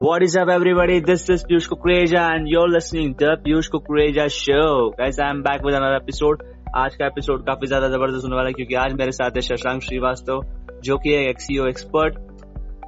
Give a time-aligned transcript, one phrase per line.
[0.00, 1.00] What is up, everybody?
[1.00, 4.94] This is Piyush Kukreja, and you're listening to Piyush Kukreja Show.
[4.96, 6.44] Guys, I'm back with another episode.
[6.76, 9.82] आज का episode काफ़ी ज़्यादा ज़बरदस्त होने वाला है क्योंकि आज मेरे साथ है शशांक
[9.82, 10.42] श्रीवास्तव
[10.84, 12.18] जो कि है एक्सीओ एक्सपर्ट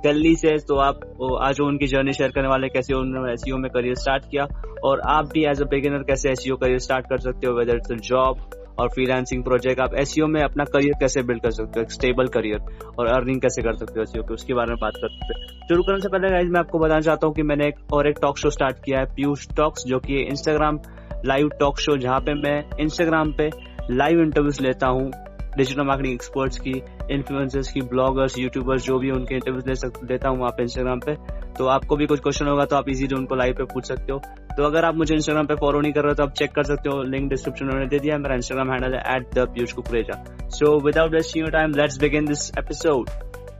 [0.05, 1.01] दिल्ली से तो आप
[1.43, 4.47] आज उनकी जर्नी शेयर करने वाले कैसे उन्होंने एसईओ में करियर स्टार्ट किया
[4.85, 8.09] और आप भी एज अ बिगिनर कैसे एसईओ करियर स्टार्ट कर सकते हो वेदर इट्स
[8.09, 8.49] जॉब
[8.79, 11.87] और फ्रीलांसिंग प्रोजेक्ट आप एसईओ में अपना करियर कैसे बिल्ड कर सकते हो?
[11.89, 14.35] स्टेबल करियर और अर्निंग कैसे कर सकते हो एसओ के?
[14.35, 17.01] उसके बारे में बात कर सकते हैं। शुरू करने से पहले गाइज़ मैं आपको बताना
[17.01, 19.99] चाहता हूँ कि मैंने एक और एक टॉक शो स्टार्ट किया है पीयूष टॉक्स जो
[19.99, 20.79] की इंस्टाग्राम
[21.27, 23.51] लाइव टॉक शो जहाँ पे मैं इंस्टाग्राम पे
[23.91, 25.11] लाइव इंटरव्यूज़ लेता हूँ।
[25.57, 26.71] डिजिटल मार्केटिंग एक्सपर्ट्स की
[27.11, 31.01] इन्फ्लुएंसर्स की ब्लॉगर्स यूट्यूबर्स जो भी उनके इंटरव्यूज़ ले सकते देता हूँ वहाँ पे इंस्टाग्राम
[31.01, 31.15] पे।
[31.55, 34.19] तो आपको भी कुछ क्वेश्चन होगा तो आप इजीली उनको लाइव पे पूछ सकते हो।
[34.57, 36.89] तो अगर आप मुझे इंस्टाग्राम पे फॉलो नहीं कर रहे तो आप चेक कर सकते
[36.89, 40.79] हो। लिंक डिस्क्रिप्शन में दे दिया मेरा इंस्टाग्राम हैंडल है at the Piyush Kukreja so
[40.87, 43.11] without wasting your time let's begin this episode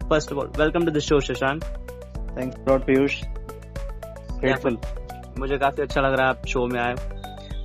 [0.09, 1.65] first of all welcome to the show Shashank
[2.39, 3.21] thanks Piyush
[4.41, 4.79] grateful
[5.39, 6.95] मुझे काफ़ी अच्छा लग रहा है आप शो में आए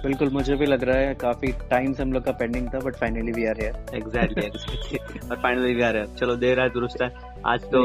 [0.07, 2.95] बिल्कुल मुझे भी लग रहा है काफ़ी टाइम से हम लोग का पेंडिंग था but
[2.95, 4.97] finally we are here exactly
[5.29, 7.09] और फाइनली वी आर हियर चलो देर है दुरुस्त है।
[7.45, 7.83] आज तो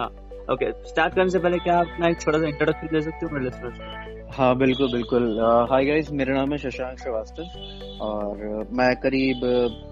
[0.00, 0.08] हाँ
[0.52, 3.32] ओके स्टार्ट करने से पहले क्या आप अपना एक छोटा सा इंट्रोडक्शन दे सकते हो
[3.32, 5.24] मेरे लिसनर्स हाँ बिल्कुल बिल्कुल।
[5.70, 9.44] हाय गाइस मेरा नाम है शशांक श्रीवास्तव और मैं करीब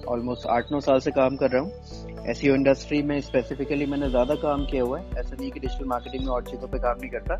[0.08, 4.34] ऑलमोस्ट आठ नौ साल से काम कर रहा हूँ। SEO इंडस्ट्री में स्पेसिफिकली मैंने ज़्यादा
[4.34, 7.10] काम किया हुआ है। ऐसा नहीं कि डिजिटल मार्केटिंग में और चीज़ों पे काम नहीं
[7.10, 7.34] करता।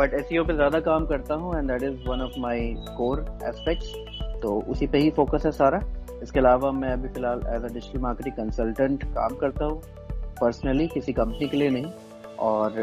[0.00, 3.92] बट एस पे ज़्यादा काम करता हूँ and that is one of my core aspects
[4.42, 5.80] तो उसी पे ही फोकस है सारा।
[6.22, 9.80] इसके अलावा मैं अभी फ़िलहाल as a digital marketing consultant काम करता हूँ।
[10.40, 11.92] पर्सनली किसी कंपनी के लिए नहीं।
[12.38, 12.78] और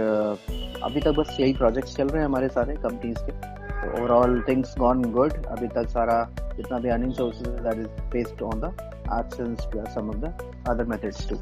[0.83, 4.76] अभी तक बस यही प्रोजेक्ट्स चल रहे हैं हमारे सारे कंपनीज़ के। तो ओवरऑल थिंग्स
[4.80, 6.17] गॉन गुड अभी तक सारा
[6.56, 8.76] जितना भी earning sources that is based on the
[9.08, 10.34] AdSense plus some of the
[10.66, 11.39] other methods too.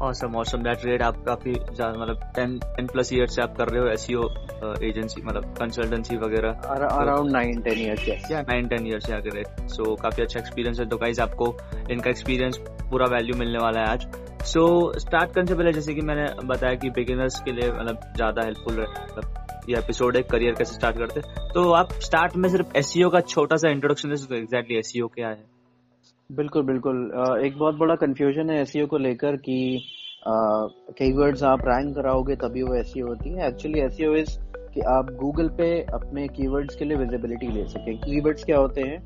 [0.00, 0.62] awesome awesome.
[0.62, 4.22] That great आप काफ़ी मतलब 10 10 प्लस ईयर से आप कर रहे हो एसईओ
[4.88, 9.12] एजेंसी uh, मतलब कंसल्टेंसी वगैरह। अराउंड 9 10 इयर्स यस या 9 10 इयर्स से
[9.12, 11.56] आगे सो काफ़ी अच्छा एक्सपीरियंस है। तो गाइस आपको
[11.90, 12.58] इनका एक्सपीरियंस
[12.90, 14.06] पूरा वैल्यू मिलने वाला है आज।
[14.42, 18.12] सो so, स्टार्ट करने से पहले जैसे कि मैंने बताया कि बिगिनर्स के लिए मतलब
[18.16, 21.20] ज़्यादा हेल्पफुल मतलब ये एपिसोड है करियर कैसे स्टार्ट करते
[21.54, 25.28] तो आप स्टार्ट में सिर्फ़ एसईओ का छोटा सा इंट्रोडक्शन दे सकते एग्जैक्टली एसईओ क्या
[25.28, 25.51] है?
[26.32, 26.96] बिल्कुल बिल्कुल।
[27.44, 29.56] एक बहुत बड़ा कंफ्यूजन है एसईओ को लेकर कि
[30.28, 34.38] कीवर्ड्स आप रैंक कराओगे तभी वो एसईओ होती है। एक्चुअली एसईओ इज़
[34.74, 38.98] कि आप गूगल पे अपने कीवर्ड्स के लिए विजिबिलिटी ले सकें। कीवर्ड्स क्या होते हैं?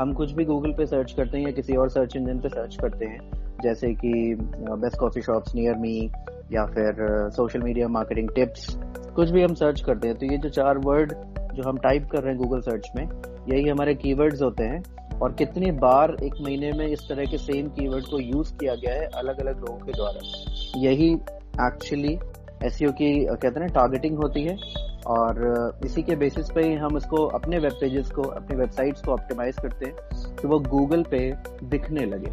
[0.00, 2.76] हम कुछ भी गूगल पे सर्च करते हैं या किसी और सर्च इंजन पे सर्च
[2.80, 3.20] करते हैं।
[3.62, 5.98] जैसे कि best coffee shops near me
[6.52, 8.76] या फिर सोशल मीडिया मार्केटिंग टिप्स
[9.16, 11.12] कुछ भी हम सर्च करते हैं। तो ये जो चार वर्ड
[11.54, 13.04] जो हम टाइप कर रहे हैं गूगल सर्च में,
[13.48, 14.82] यही हमारे कीवर्ड्स होते हैं।
[15.22, 18.94] और कितनी बार एक महीने में इस तरह के सेम कीवर्ड को यूज़ किया गया
[18.94, 20.20] है अलग अलग लोगों के द्वारा।
[20.80, 21.12] यही
[21.62, 22.18] एक्चुअली
[22.64, 24.56] एस e की कहते हैं टारगेटिंग होती है
[25.08, 29.12] और इसी के बेसिस पे ही हम इसको अपने वेब पेजेस को, अपने वेबसाइट्स को
[29.12, 31.20] ऑप्टिमाइज करते हैं कि वो गूगल पे
[31.66, 32.30] दिखने लगे।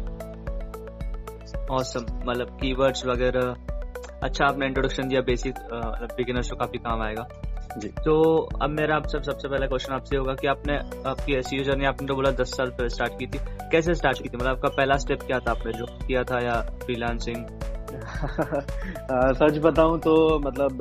[1.74, 3.54] ऑसम मतलब कीवर्ड्स वगैरह
[4.22, 5.54] अच्छा आपने इंट्रोडक्शन दिया बेसिक
[6.16, 7.26] बिगिनर्स को काफ़ी काम आएगा।
[7.76, 11.64] जी। तो अब मेरा आप सब सबसे पहला क्वेश्चन आपसे होगा कि आपने आपकी ऐसी
[11.64, 13.38] जर्नी आपने तो बोला दस साल पहले स्टार्ट की थी।
[13.72, 14.36] कैसे स्टार्ट की थी?
[14.36, 17.44] मतलब आपका पहला स्टेप क्या था आपने जो किया था या फ्रीलांसिंग
[19.34, 20.78] सच बताऊँ तो मतलब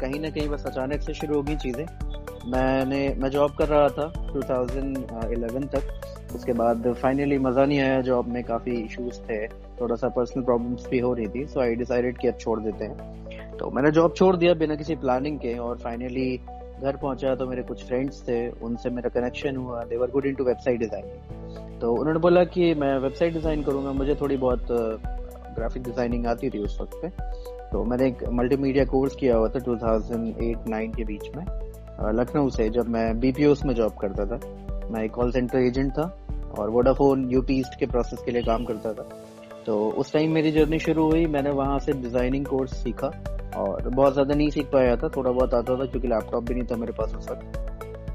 [0.00, 1.84] कहीं ना कहीं बस अचानक से शुरू होगी चीज़ें।
[2.46, 8.28] मैंने मैं जॉब कर रहा था 2011 तक। उसके बाद फाइनली मज़ा नहीं आया जॉब
[8.28, 12.18] में काफ़ी इश्यूज़ थे। थोड़ा सा पर्सनल प्रॉब्लम्स भी हो रही थी सो आई डिसाइडेड
[12.18, 13.27] कि अब छोड़ देते हैं।
[13.58, 16.30] तो मैंने जॉब छोड़ दिया बिना किसी प्लानिंग के और फाइनली
[16.82, 20.34] घर पहुँचा तो मेरे कुछ फ्रेंड्स थे, उनसे मेरा कनेक्शन हुआ। They were good in
[20.34, 25.82] to website designing तो उन्होंने बोला कि मैं वेबसाइट डिज़ाइन करूँगा। मुझे थोड़ी बहुत ग्राफिक
[25.82, 27.08] डिज़ाइनिंग आती थी उस वक्त पे।
[27.70, 31.44] तो मैंने एक मल्टीमीडिया कोर्स किया हुआ था 2008-9 के बीच में
[32.14, 34.40] लखनऊ से, जब मैं बीपीओ में जॉब करता था।
[34.90, 36.12] मैं एक कॉल सेंटर एजेंट था
[36.58, 39.08] और वोडाफोन यूपी ईस्ट के प्रोसेस के लिए काम करता था।
[39.68, 43.06] तो उस टाइम मेरी जर्नी शुरू हुई। मैंने वहाँ से डिज़ाइनिंग कोर्स सीखा
[43.56, 46.66] और बहुत ज़्यादा नहीं सीख पाया था। थोड़ा बहुत आता था क्योंकि लैपटॉप भी नहीं
[46.66, 47.58] था मेरे पास उस वक्त।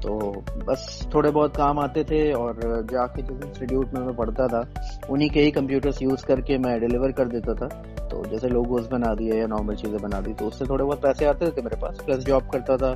[0.02, 0.16] तो
[0.64, 2.58] बस थोड़े बहुत काम आते थे और
[2.90, 4.64] जाके जिस इंस्टीट्यूट में मैं पढ़ता था,
[5.10, 7.68] उन्हीं के ही कंप्यूटर्स यूज़ करके मैं डिलीवर कर देता था।
[8.08, 11.24] तो जैसे लोगोज बना दिए या नॉर्मल चीज़ें बना दी तो उससे थोड़े बहुत पैसे
[11.26, 12.92] आते थे मेरे पास। प्लस जॉब करता था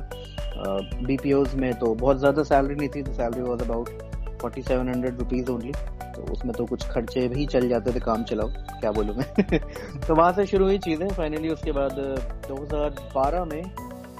[1.03, 1.17] बी
[1.55, 3.89] में तो बहुत ज़्यादा सैलरी नहीं थी तो salary was about
[4.41, 5.71] forty seven hundred rupees only
[6.19, 8.47] तो उसमें तो कुछ खर्चे भी चल जाते थे, काम चलाओ,
[8.79, 9.59] क्या बोलूँ मैं?
[10.07, 11.91] तो वहाँ से शुरू हुई चीज़ें फाइनली उसके बाद
[12.47, 13.63] 2012 में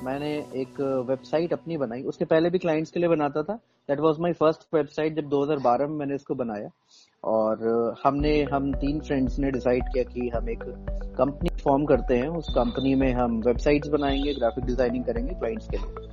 [0.04, 3.54] मैंने एक वेबसाइट अपनी बनाई। उसके पहले भी क्लाइंट्स के लिए बनाता था।
[3.90, 6.70] That was my first website जब 2012 में मैंने इसको बनाया।
[7.24, 10.64] और हमने, हम तीन फ्रेंड्स ने डिसाइड किया कि हम एक
[11.18, 15.78] कंपनी फॉर्म करते हैं। उस कंपनी में हम वेबसाइट्स बनाएँगे ग्राफिक डिज़ाइनिंग करेंगे क्लाइंट्स के
[15.78, 16.08] लिए।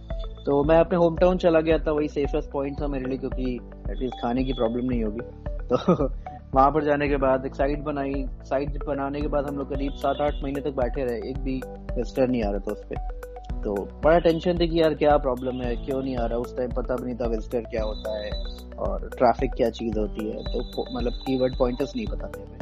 [0.44, 3.54] तो मैं अपने होम टाउन चला गया था, वही सेफेस्ट पॉइंट था मेरे लिए, क्योंकि
[3.90, 6.04] एटलीस्ट खाने की प्रॉब्लम नहीं होगी। तो
[6.54, 9.92] वहाँ पर जाने के बाद एक साइट बनाई। साइट बनाने के बाद हम लोग करीब
[9.92, 13.26] सात आठ महीने तक बैठे रहे। एक भी विजिटर नहीं आ रहा था उस पर
[13.56, 13.74] तो
[14.04, 15.76] बड़ा टेंशन थी कि यार क्या प्रॉब्लम है?
[15.76, 16.38] क्यों नहीं आ रहा?
[16.38, 18.30] उस टाइम पता भी नहीं था विजिटर क्या होता है
[18.78, 22.58] और ट्रैफ़िक क्या चीज़ होती है। तो मतलब कीवर्ड पॉइंटर्स नहीं पता थे हमें।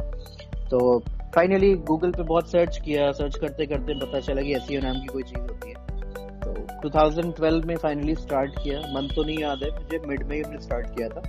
[0.65, 0.99] तो
[1.35, 5.05] फाइनली गूगल पे बहुत सर्च किया। सर्च करते करते पता चला कि एस नाम की
[5.05, 5.75] कोई चीज़ होती है।
[6.39, 10.41] तो 2012 में फाइनली स्टार्ट किया। मन तो नहीं याद है। मुझे मिड में ही
[10.41, 11.21] हमने स्टार्ट किया था।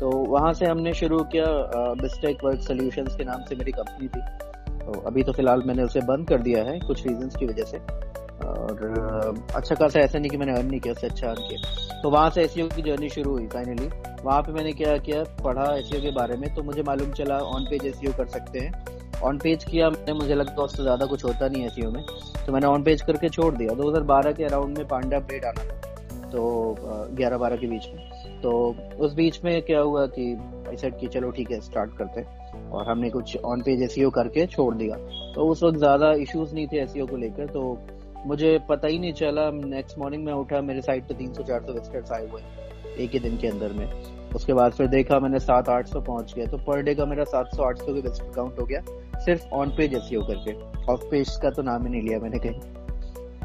[0.00, 1.46] तो वहाँ से हमने शुरू किया
[2.00, 4.20] बिस्टेक वर्क सोल्यूशंस के नाम से मेरी कंपनी थी।
[4.78, 7.78] तो अभी तो फ़िलहाल मैंने उसे बंद कर दिया है कुछ रीजंस की वजह से।
[8.42, 12.10] और अच्छा खासा ऐसा नहीं कि मैंने अर्न नहीं किया, उससे अच्छा अर्न किया। तो
[12.10, 13.88] वहाँ से एस की जर्नी शुरू हुई फाइनली
[14.24, 17.64] वहाँ पे मैंने क्या किया, पढ़ा एस के बारे में तो मुझे मालूम चला ऑन
[17.70, 21.48] पेज एस कर सकते हैं। ऑन पेज किया मैंने, मुझे लगता उससे ज़्यादा कुछ होता
[21.48, 22.02] नहीं एस में।
[22.46, 26.28] तो मैंने ऑन पेज करके छोड़ दिया। 2012 के अराउंड में पांडा अपडेट आना था।
[26.30, 26.76] तो
[27.16, 28.52] ग्यारह बारह के बीच में। तो
[28.98, 30.32] उस बीच में क्या हुआ कि
[30.68, 33.94] आई सेट कि चलो ठीक है स्टार्ट करते हैं। और हमने कुछ ऑन पेज एस
[34.14, 34.96] करके छोड़ दिया।
[35.34, 37.62] तो उस वक्त ज़्यादा इश्यूज़ नहीं थे एस को लेकर तो
[38.26, 41.62] मुझे पता ही नहीं चला। नेक्स्ट मॉर्निंग में उठा, मेरे साइड पे तीन सौ चार
[41.62, 42.42] सौ विजिटर्स आए हुए
[42.98, 43.88] एक ही दिन के अंदर में।
[44.34, 47.24] उसके बाद फिर देखा मैंने सात आठ सौ पहुँच गया। तो पर डे का मेरा
[47.24, 48.82] सात सौ आठ सौ के काउंट हो गया,
[49.18, 50.54] सिर्फ़ ऑन पेज एस करके।
[50.92, 52.60] ऑफ़ पेज का तो नाम ही नहीं लिया मैंने कहीं।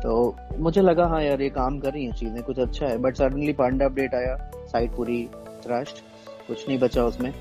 [0.03, 3.15] तो मुझे लगा हाँ यार ये काम कर रही है चीज़ें कुछ अच्छा है। बट
[3.15, 4.35] सडनली पांडा अपडेट आया
[4.71, 5.23] साइट पूरी
[5.63, 6.03] ट्रस्ट
[6.47, 7.33] कुछ नहीं बचा उसमें।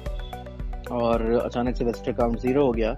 [0.92, 2.92] और अचानक से विजिटर काउंट ज़ीरो हो गया।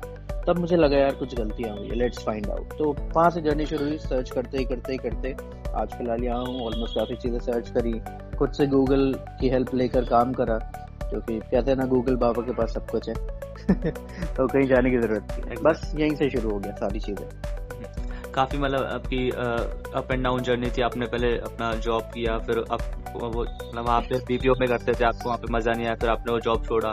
[0.47, 3.67] तब मुझे लगा यार कुछ गलतियाँ हुई है लेट्स फाइंड आउट तो वहाँ से जर्नी
[3.67, 5.35] शुरू हुई सर्च करते ही करते ही करते।
[5.75, 7.93] आज फ़िलहाल यहाँ हूँ ऑलमोस्ट काफ़ी चीज़ें सर्च करी।
[8.39, 10.59] खुद से गूगल की हेल्प लेकर काम करा
[11.03, 13.15] क्योंकि कहते हैं ना गूगल बाबा के पास सब कुछ है।
[14.37, 17.27] तो कहीं जाने की ज़रूरत नहीं बस यहीं से शुरू हो गया सारी चीज़ें।
[18.39, 22.81] काफ़ी मतलब आपकी अप एंड डाउन जर्नी थी। आपने पहले अपना जॉब किया फिर अब
[23.15, 26.11] वो मतलब वहाँ पे बीपीओ में करते थे आपको वहाँ पे मज़ा नहीं आया फिर
[26.11, 26.93] आपने वो जॉब छोड़ा।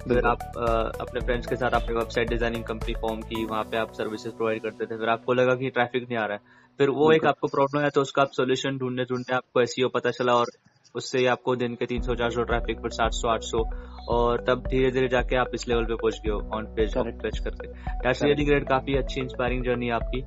[0.00, 0.66] फिर आप आ,
[1.00, 4.62] अपने फ्रेंड्स के साथ अपनी वेबसाइट डिज़ाइनिंग कंपनी फॉर्म की वहाँ पे आप सर्विसेज़ प्रोवाइड
[4.62, 7.48] करते थे। फिर आपको लगा कि ट्रैफ़िक नहीं आ रहा है। फिर वो एक आपको
[7.48, 10.50] प्रॉब्लम है तो उसका आप सोल्यूशन ढूँढने ढूँढने आपको एस e पता चला और
[10.94, 13.62] उससे ही आपको दिन के तीन सौ चार सौ ट्रैफ़िक फिर सात सौ आठ सौ।
[14.10, 17.38] और तब धीरे धीरे जाके आप इस लेवल पे पहुँच गए हो ऑन पेज पेज
[17.38, 17.68] करके।
[18.08, 20.24] रियली ग्रेट काफ़ी अच्छी इंस्पायरिंग जर्नी आपकी।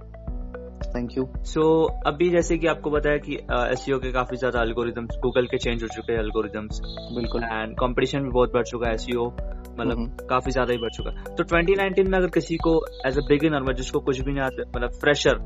[0.95, 1.63] थैंक यू सो
[2.07, 5.83] अभी जैसे कि आपको बताया कि एस uh, के काफ़ी ज़्यादा एल्गोरिदम्स गूगल के चेंज
[5.83, 6.81] हो चुके हैं एल्गोरिदम्स
[7.15, 10.91] बिल्कुल। एंड कंपटीशन भी बहुत बढ़ चुका है एस मतलब हम्म। काफ़ी ज़्यादा ही बढ़
[10.91, 12.75] चुका है। तो 2019 में अगर किसी को
[13.07, 15.39] एज अ बिगिनर मतलब जिसको कुछ भी नहीं आता मतलब फ्रेशर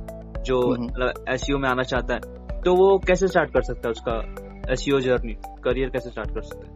[0.46, 4.72] जो। मतलब एस में आना चाहता है तो वो कैसे स्टार्ट कर सकता है उसका
[4.72, 6.76] एस जर्नी करियर कैसे स्टार्ट कर सकते हैं?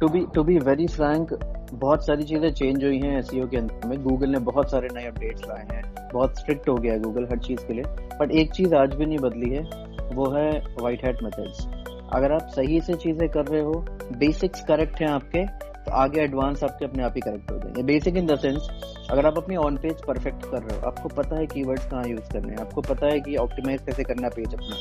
[0.00, 1.32] To be to be very frank
[1.74, 5.06] बहुत सारी चीज़ें चेंज हुई हैं एस के अंदर में। गूगल ने बहुत सारे नए
[5.06, 7.84] अपडेट्स लाए हैं। बहुत स्ट्रिक्ट हो गया है गूगल हर चीज़ के लिए।
[8.20, 9.62] बट एक चीज़ आज भी नहीं बदली है,
[10.14, 10.50] वो है
[10.80, 11.66] वाइट हैट मेथड्स
[12.14, 13.84] अगर आप सही से चीज़ें कर रहे हो
[14.18, 15.44] बेसिक्स करेक्ट हैं आपके
[15.86, 18.68] तो आगे एडवांस आपके अपने आप ही करेक्ट हो जाएँगे। बेसिक इन द सेंस
[19.10, 22.32] अगर आप अपनी ऑन पेज परफेक्ट कर रहे हो, आपको पता है कीवर्ड्स कहाँ यूज़
[22.32, 24.76] करने हैं, आपको पता है कि ऑप्टिमाइज कैसे करना पेज अपना,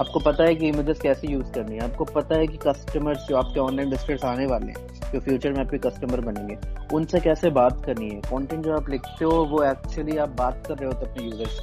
[0.00, 3.36] आपको पता है कि इमेजेस कैसे यूज़ करनी है, आपको पता है कि कस्टमर्स जो
[3.36, 6.56] आपके ऑनलाइन विजिटर्स आने वाले हैं जो फ्यूचर में आपके कस्टमर बनेंगे।
[6.94, 8.20] उनसे कैसे बात करनी है?
[8.22, 11.60] कंटेंट जो आप लिखते हो, वो एक्चुअली आप बात कर रहे हो अपने यूज़र्स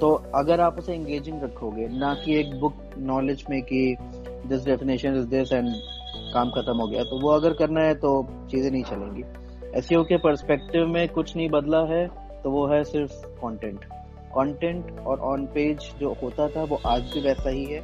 [0.00, 3.96] तो अगर आप उसे एंगेजिंग रखोगे, ना कि एक बुक नॉलेज में कि
[4.46, 5.68] this definition is this and
[6.34, 8.10] काम खत्म हो गया तो वो अगर करना है तो
[8.50, 9.22] चीज़ें नहीं चलेंगी।
[9.78, 12.06] एस e के परस्पेक्टिव में कुछ नहीं बदला है
[12.42, 13.84] तो वो है सिर्फ़ कंटेंट
[14.34, 17.80] कंटेंट और ऑन पेज जो होता था, वो आज भी वैसा ही है।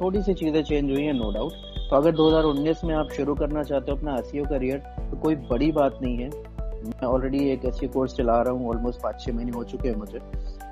[0.00, 1.52] थोड़ी सी चीज़ें चेंज हुई है नो डाउट
[1.90, 5.34] तो अगर 2019 में आप शुरू करना चाहते हो अपना एस करियर e तो कोई
[5.50, 9.20] बड़ी बात नहीं है। मैं ऑलरेडी एक एस कोर्स e चला रहा हूँ ऑलमोस्ट पाँच
[9.20, 10.20] छः महीने हो चुके हैं मुझे,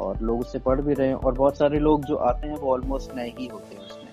[0.00, 2.72] और लोग उससे पढ़ भी रहे हैं, और बहुत सारे लोग जो आते हैं वो
[2.72, 4.08] ऑलमोस्ट नए ही होते हैं उसमें।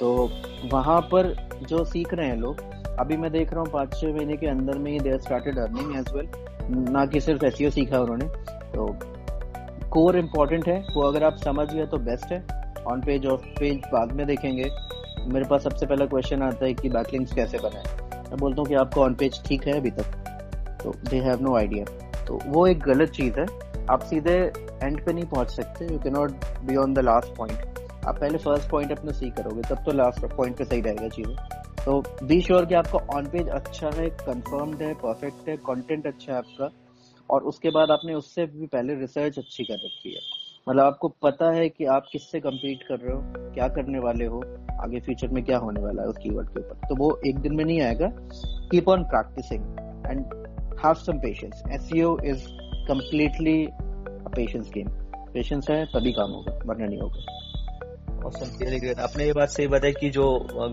[0.00, 0.30] तो
[0.72, 1.34] वहाँ पर
[1.68, 2.60] जो सीख रहे हैं लोग,
[2.98, 5.96] अभी मैं देख रहा हूँ पाँच छः महीने के अंदर में ही there started earning
[5.98, 6.28] as well
[6.90, 8.26] ना कि सिर्फ़ एस सीखा उन्होंने।
[8.74, 8.86] तो
[9.90, 12.44] कोर इम्पोर्टेंट है, वो अगर आप समझ गए तो बेस्ट है।
[12.86, 14.68] ऑन पेज ऑफ़ पेज बाद में देखेंगे।
[15.18, 17.84] मेरे पास सबसे पहला क्वेश्चन आता है कि बैकलिंग्स कैसे बनाए?
[18.30, 20.22] मैं बोलता हूँ कि आपका ऑन पेज ठीक है अभी तक।
[20.82, 21.84] तो दे हैव नो आइडिया
[22.26, 23.46] तो वो एक गलत चीज़ है।
[23.90, 24.34] आप सीधे
[24.82, 27.58] एंड पे नहीं पहुँच सकते। You can not be on the last point
[28.06, 31.36] आप पहले फ़र्स्ट पॉइंट अपना सी करोगे, तब तो लास्ट पॉइंट पे सही रहेगा चीज़ें।
[31.84, 36.32] तो बी श्योर कि आपका ऑन पेज अच्छा है कंफर्म्ड है परफेक्ट है कंटेंट अच्छा
[36.32, 36.70] है आपका।
[37.30, 40.20] और उसके बाद आपने उससे भी पहले रिसर्च अच्छी कर रखी है।
[40.68, 44.42] मतलब आपको पता है कि आप किससे कम्पीट कर रहे हो, क्या करने वाले हो।
[44.82, 47.54] आगे फ्यूचर में क्या होने वाला है उस कीवर्ड के ऊपर। तो वो एक दिन
[47.54, 48.08] में नहीं आएगा।
[48.70, 49.62] Keep on practicing
[50.06, 50.24] and
[50.84, 52.46] have some patience SEO is
[52.88, 53.66] completely
[54.36, 54.88] patience game
[55.32, 57.32] patience है तभी काम होगा वरना नहीं होगा।
[58.24, 60.24] आपने ये बात सही बताई कि जो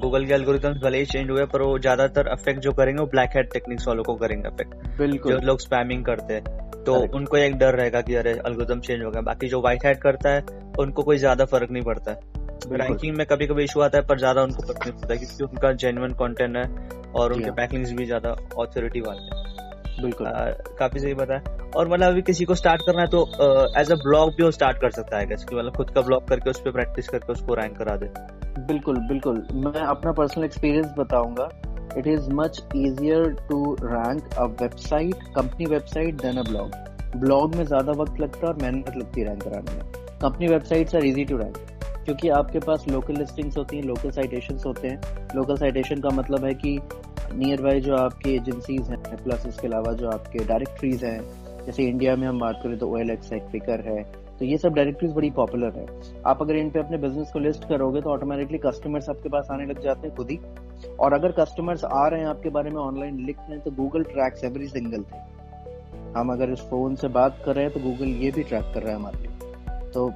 [0.02, 3.36] गूगल के एल्गोरिथम्स भले ही चेंज हुए पर वो ज़्यादातर अफेक्ट जो करेंगे वो ब्लैक
[3.36, 6.44] हेड टेक्निक्स वालों को करेंगे अफेक्ट बिल्कुल। जो लोग स्पैमिंग करते हैं
[6.84, 9.98] तो उनको एक डर रहेगा कि अरे एल्गोरिथम चेंज हो गया। बाकी जो व्हाइट हेड
[10.02, 10.42] करता है
[10.80, 12.31] उनको कोई ज़्यादा फ़र्क नहीं पड़ता। है
[12.68, 15.72] रैंकिंग में कभी कभी इशू आता है पर ज़्यादा उनको पता नहीं पड़ता क्योंकि उनका
[15.84, 16.66] जेन्युइन कंटेंट है
[17.14, 19.50] और उनके पैकिंग्स हाँ। भी ज़्यादा ऑथोरिटी वाले हैं।
[20.02, 20.28] बिल्कुल।
[20.80, 23.24] काफ़ी सही बताया और मतलब अभी किसी को स्टार्ट करना है तो
[23.80, 26.50] एज अ ब्लॉग भी वो स्टार्ट कर सकता है कि मतलब खुद का ब्लॉग करके
[26.50, 28.10] उस पर प्रैक्टिस करके उसको रैंक करा दे।
[28.68, 31.50] बिल्कुल बिल्कुल। मैं अपना पर्सनल एक्सपीरियंस बताऊँगा।
[31.98, 36.72] It is much easier to rank a website company website than a blog
[37.18, 40.96] blog में ज़्यादा वक्त लगता है और मेहनत लगती है रैंक कराने में। Company websites
[40.96, 41.58] are easy to rank
[42.06, 46.46] क्योंकि आपके पास लोकल लिस्टिंग्स होती हैं लोकल साइटेशन होते हैं। लोकल साइटेशन का मतलब
[46.46, 46.80] है कि
[47.34, 51.22] नियर बाई जो आपकी एजेंसीज हैं प्लस इसके अलावा जो आपके डायरेक्टरीज हैं,
[51.66, 54.02] जैसे इंडिया में हम बात करें तो ओ एल एक्स है पिकर है
[54.40, 55.86] तो ये सब डायरेक्टरीज बड़ी पॉपुलर है।
[56.28, 59.66] आप अगर इन पे अपने बिज़नेस को लिस्ट करोगे तो ऑटोमेटिकली कस्टमर्स आपके पास आने
[59.66, 60.40] लग जाते हैं खुद ही।
[61.00, 64.04] और अगर कस्टमर्स आ रहे हैं आपके बारे में ऑनलाइन लिख रहे हैं तो Google
[64.04, 68.08] tracks every single thing हम अगर इस फ़ोन से बात कर रहे हैं तो गूगल
[68.24, 70.10] ये भी ट्रैक कर रहा है हमारे लिए। तो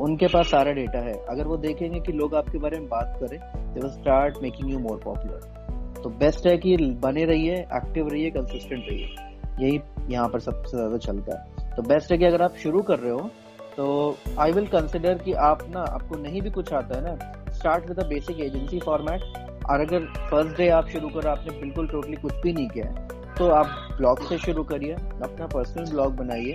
[0.00, 3.38] उनके पास सारा डेटा है। अगर वो देखेंगे कि लोग आपके बारे में बात करें
[3.38, 8.30] they will start making you more popular तो बेस्ट है कि बने रहिए एक्टिव रहिए
[8.30, 9.14] कंसिस्टेंट रहिए।
[9.60, 12.98] यही यहाँ पर सबसे ज़्यादा चलता है। तो बेस्ट है कि अगर आप शुरू कर
[12.98, 13.30] रहे हो
[13.76, 17.88] तो आई विल कंसिडर कि आप ना, आपको नहीं भी कुछ आता है ना start
[17.88, 19.22] with a basic agency format
[19.66, 23.34] और अगर फ़र्स्ट डे आप शुरू करो आपने बिल्कुल टोटली कुछ भी नहीं किया है
[23.34, 26.54] तो आप ब्लॉग से शुरू करिए, अपना पर्सनल ब्लॉग बनाइए।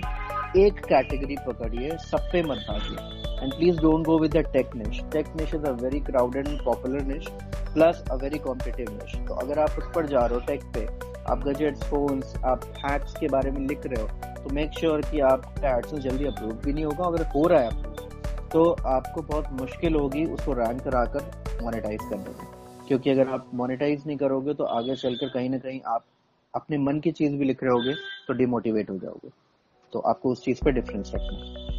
[0.57, 4.97] एक कैटेगरी पकड़िए, सब पे मत भागिए। And please don't go with the tech niche.
[5.11, 7.29] Tech niche is a very crowded and popular niche,
[7.73, 9.15] plus a very competitive niche.
[9.27, 10.85] तो अगर आप उस पर जा रहे हो टेक पे,
[11.31, 14.07] आप गजेट्स फोन्स आप हैक्स के बारे में लिख रहे हो
[14.43, 17.67] तो श्योर sure कि आपका एडसन जल्दी अप्रूव भी नहीं होगा अगर हो रहा है
[17.67, 21.31] अप्रूव तो आपको बहुत मुश्किल होगी उसको रैंक कराकर
[21.63, 22.47] मोनेटाइज करने में.
[22.87, 26.03] क्योंकि अगर आप मोनेटाइज नहीं करोगे तो आगे चलकर कहीं ना कहीं आप
[26.53, 27.93] अपने मन की चीज़ भी लिख रहे होगे
[28.27, 29.29] तो डिमोटिवेट हो जाओगे.
[29.93, 31.70] तो आपको उस चीज़ पे डिफरेंस रखना है.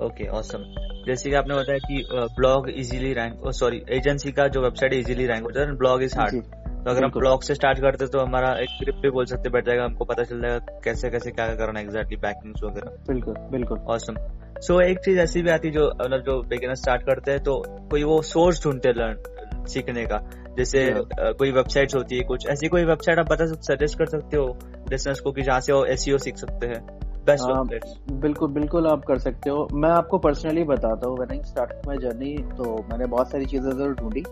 [0.00, 0.64] ओके ऑसम
[1.06, 2.04] जैसे कि आपने बताया कि
[2.36, 6.42] blog easily rank sorry agency का जो वेबसाइट इजीली रैंक होता है ब्लॉग इज़ हार्ड
[6.78, 9.66] तो अगर हम ब्लॉग से स्टार्ट करते तो हमारा एक ग्रिप भी बोल सकते बैठ
[9.66, 14.16] जाएगा हमको पता चल जाएगा कैसे कैसे क्या करना एग्जैक्टली बैकिंग वगैरह। बिल्कुल बिल्कुल। ऑसम
[14.60, 17.62] सो एक चीज़ ऐसी भी आती है जो मतलब जो बिगिनर स्टार्ट करते हैं तो
[17.90, 20.18] कोई वो सोर्स ढूंढते लर्न सीखने का।
[20.58, 20.84] जैसे
[21.20, 24.46] कोई वेबसाइट्स होती है कुछ ऐसी कोई वेबसाइट आप बता सकते सजेस्ट कर सकते हो
[24.90, 26.80] लिसनर्स को कि जहाँ से वो एस e सीख सकते हैं?
[27.28, 31.38] बेस्ट बिल्कुल बिल्कुल आप कर सकते हो। मैं आपको पर्सनली बताता हूँ व्हेन आई
[31.86, 34.22] माय जर्नी तो मैंने बहुत सारी चीज़ें ज़रूर ढूंढी।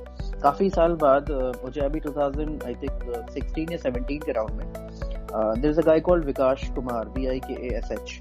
[0.43, 1.31] काफ़ी साल बाद
[1.65, 3.03] मुझे अभी 2000 आई थिंक
[3.37, 7.41] 16 या 17 के राउंड में there is a guy called Vikas Kumar B I
[7.41, 8.21] K A S H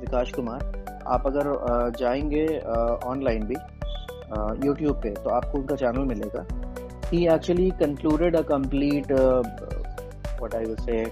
[0.00, 0.60] Vikas Kumar
[1.08, 1.52] आप अगर
[1.98, 2.46] जाएँगे
[3.06, 3.56] ऑनलाइन भी
[4.66, 6.46] यूट्यूब पे तो आपको उनका चैनल मिलेगा।
[7.10, 11.04] He actually concluded a complete what I will say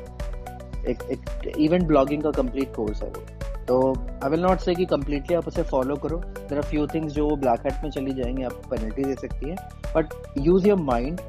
[0.88, 3.23] एक एक इवेंट ब्लॉगिंग का कंप्लीट कोर्स है वो।
[3.69, 7.12] तो आई विल नॉट से कि कम्प्लीटली आप उसे फॉलो करो। देर आर फ्यू थिंग्स
[7.12, 9.57] जो ब्लैक हेट में चली जाएँगे आपको पेनल्टी दे सकती है।
[9.97, 10.07] But
[10.38, 11.21] use your mind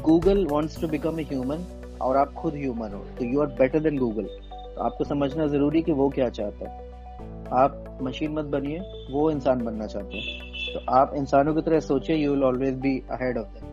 [0.00, 1.64] Google wants to become a human
[2.00, 5.82] और आप खुद ह्यूमन हो। तो you are better than Google तो आपको समझना ज़रूरी
[5.82, 6.86] कि वो क्या चाहता है।
[7.52, 8.78] आप मशीन मत बनिए,
[9.10, 12.98] वो इंसान बनना चाहते हैं। तो आप इंसानों की तरह सोचिए you will always be
[13.10, 13.64] ahead of them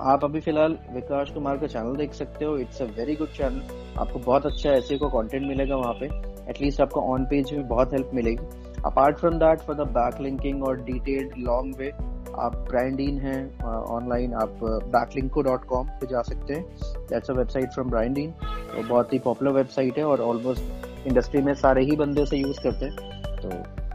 [0.00, 3.79] आप अभी फ़िलहाल विकास कुमार का चैनल देख सकते हो। It's a very good channel
[3.98, 6.06] आपको बहुत अच्छा ऐसे को कंटेंट मिलेगा वहाँ पे।
[6.50, 10.64] एटलीस्ट आपको ऑन पेज में बहुत हेल्प मिलेगी। Apart from that for the back linking
[10.64, 11.90] और डिटेल्ड लॉन्ग वे
[12.38, 16.64] आप ब्रांडीन हैं ऑनलाइन आप बैकलिंको डॉट कॉम पे जा सकते हैं।
[17.10, 21.52] That's a website from Brian Dean तो बहुत ही पॉपुलर वेबसाइट है और ऑलमोस्ट इंडस्ट्री में
[21.54, 22.94] सारे ही बंदे उसे यूज़ करते हैं।
[23.36, 23.48] तो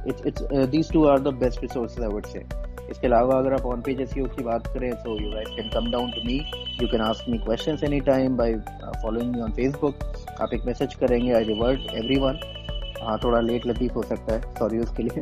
[0.10, 2.40] it's it's these two are the best resources I would say
[2.92, 5.92] इसके अलावा अगर आप ऑन पेज एस की बात करें तो you guys can come
[5.92, 6.38] down to me
[6.82, 8.54] you can ask me questions any time by
[9.04, 10.04] following me on Facebook
[10.42, 12.40] आप एक मैसेज करेंगे आई रिवर्ट एवरीवन
[13.02, 14.42] हाँ थोड़ा लेट लतीफ हो सकता है.
[14.54, 15.22] सॉरी उसके लिए.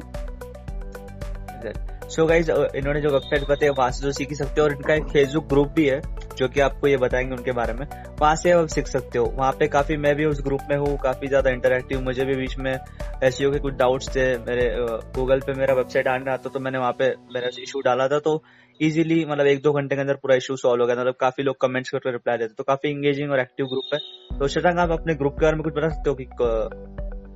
[2.09, 4.93] सो so गाइज़ इन्होंने जो वेबसाइट बताई वहाँ से जो सीख सकते हैं और इनका
[4.93, 6.01] एक फेसबुक ग्रुप भी है।
[6.37, 7.85] जो कि आपको ये बताएँगे उनके बारे में।
[8.19, 10.97] वहाँ से आप सीख सकते हो। वहाँ पे काफ़ी मैं भी उस ग्रुप में हूँ
[11.03, 14.69] काफ़ी ज़्यादा इंटरेक्टिव मुझे भी बीच में ऐसी के कुछ डाउट्स थे। मेरे
[15.15, 18.41] गूगल पे मेरा वेबसाइट आने आता तो मैंने वहाँ पे मेरा इशू डाला था। तो
[18.79, 21.59] इजीली मतलब एक दो घंटे के अंदर पूरा इशू सॉल्व हो गया मतलब काफ़ी लोग
[21.61, 23.99] कमेंट्स करके रिप्लाई देते तो काफ़ी इंगेजिंग और एक्टिव ग्रुप है।
[24.39, 26.25] तो शशांक आप अपने ग्रुप के बारे में कुछ बता सकते हो कि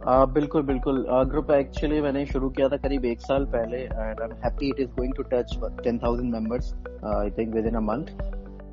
[0.08, 1.00] Uh, बिल्कुल बिल्कुल।
[1.30, 4.80] ग्रुप एक्चुअली मैंने शुरू किया था करीब एक साल पहले and I am happy it
[4.80, 6.74] is going to touch ten thousand members
[7.06, 8.06] I think within a month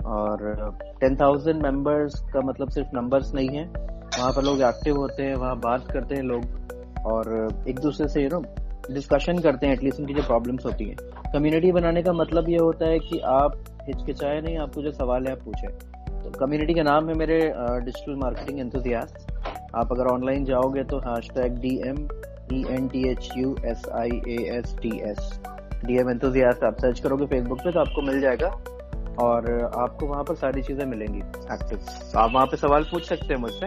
[0.06, 5.22] और टेन थाउज़ेंड मेंबर्स का मतलब सिर्फ़ नंबर्स नहीं है। वहाँ पर लोग एक्टिव होते
[5.22, 8.42] हैं, वहाँ बात करते हैं लोग और एक दूसरे से यू नो
[8.90, 10.96] डिस्कशन करते हैं एटलीस्ट उनकी जो प्रॉब्लम्स होती हैं।
[11.32, 13.56] कम्युनिटी बनाने का मतलब ये होता है कि आप
[13.86, 15.68] हिचकिचाए नहीं आपको जो सवाल है, आप पूछें।
[16.22, 20.98] तो कम्युनिटी का नाम है मेरे डिजिटल मार्केटिंग एंथुजियास्ट आप अगर ऑनलाइन जाओगे तो
[21.34, 21.96] hashtag D M
[22.52, 25.40] E N T H U S I A S T S
[25.84, 28.48] D M enthusiast आप सर्च करोगे फेसबुक पे तो आपको मिल जाएगा।
[29.18, 31.78] और आपको वहाँ पर सारी चीज़ें मिलेंगी एक्टिव
[32.12, 33.66] तो आप वहाँ पे सवाल पूछ सकते हैं मुझसे।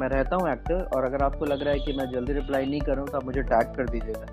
[0.00, 2.80] मैं रहता हूँ एक्टिव और अगर आपको लग रहा है कि मैं जल्दी रिप्लाई नहीं
[2.80, 4.26] करूँ तो आप मुझे टैग कर दीजिएगा।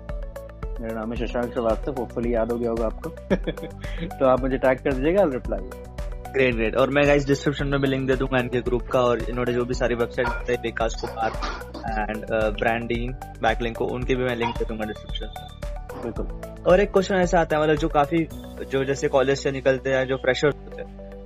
[0.80, 3.10] मेरा नाम है शशांक श्रीवास्तव होपफुली याद हो गया होगा आपको।
[4.18, 5.70] तो आप मुझे टैग कर दीजिएगा रिप्लाई
[6.32, 9.22] ग्रेट ग्रेट और मैं गाइस डिस्क्रिप्शन में भी लिंक दे दूँगा इनके ग्रुप का और
[9.30, 11.30] इन्होंने जो भी सारी वेबसाइट बताई Vikas Kumar
[12.10, 12.26] and
[12.58, 16.26] branding backlink को उनके भी मैं लिंक दे दूँगा डिस्क्रिप्शन में। बिल्कुल।
[16.66, 18.18] और एक क्वेश्चन ऐसा आता है मतलब जो काफ़ी
[18.70, 20.55] जो जैसे कॉलेज से निकलते हैं जो फ्रेशर हैं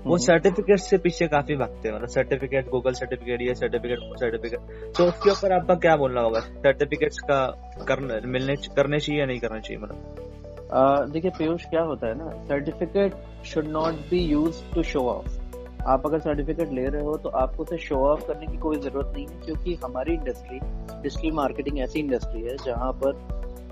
[0.07, 4.95] वो सर्टिफिकेट। से पीछे काफ़ी भागते हैं मतलब सर्टिफिकेट गूगल सर्टिफिकेट ये सर्टिफिकेट वो सर्टिफिकेट
[4.97, 6.41] तो उसके ऊपर आपका क्या बोलना होगा?
[6.41, 7.45] सर्टिफिकेट्स का
[7.89, 11.09] करने, मिलने, करने चाहिए या नहीं करना चाहिए मतलब?
[11.13, 13.15] देखिए, पीयूष, क्या होता है ना certificate
[13.45, 15.39] should not be use to show off
[15.89, 19.13] आप अगर सर्टिफिकेट ले रहे हो तो आपको उसे शो ऑफ़ करने की कोई ज़रूरत
[19.15, 20.59] नहीं है, क्योंकि हमारी इंडस्ट्री
[21.03, 23.13] डिजिटल मार्केटिंग ऐसी इंडस्ट्री है, जहाँ पर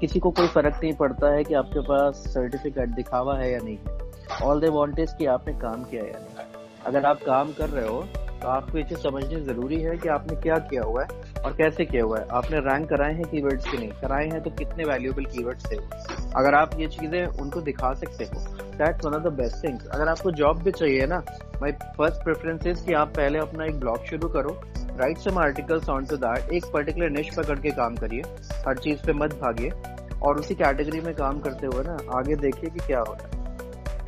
[0.00, 3.76] किसी को कोई फ़र्क नहीं पड़ता है कि आपके पास सर्टिफिकेट दिखावा है या नहीं
[3.76, 4.07] है।
[4.42, 6.46] ऑल दे वॉन्ट इज़ कि आपने काम किया है
[6.86, 8.02] अगर आप काम कर रहे हो
[8.42, 11.84] तो आपको ये चीज़ समझनी ज़रूरी है कि आपने क्या किया हुआ है और कैसे
[11.84, 15.24] किया हुआ है। आपने रैंक कराए हैं कीवर्ड्स की नहीं। कराए हैं तो कितने वैल्यूएबल
[15.24, 15.76] कीवर्ड्स थे?
[16.36, 18.40] अगर आप ये चीज़ें उनको दिखा सकते हो
[18.78, 21.18] that's one of the best things अगर आपको जॉब भी चाहिए ना
[21.62, 24.60] माई फ़र्स्ट प्रेफरेंस इज़ कि आप पहले अपना एक ब्लॉग शुरू करो
[24.98, 28.22] write some articles on to that एक पर्टिकुलर निश पकड़ के काम करिए,
[28.66, 29.72] हर चीज़ पे मत भागिए।
[30.22, 33.37] और उसी कैटेगरी में काम करते हुए ना, आगे देखिए कि क्या हो रहा है।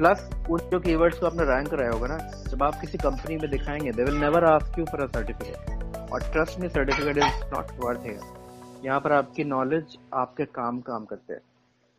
[0.00, 2.16] प्लस उन जो कीवर्ड्स को आपने रैंक कराया होगा ना,
[2.50, 6.22] जब आप किसी कंपनी में दिखाएँगे they will never ask you for a certificate और
[6.32, 8.18] ट्रस्ट में सर्टिफिकेट इज़ नॉट वर्थ है
[8.84, 11.40] यहाँ पर आपकी नॉलेज आपके काम काम करते हैं.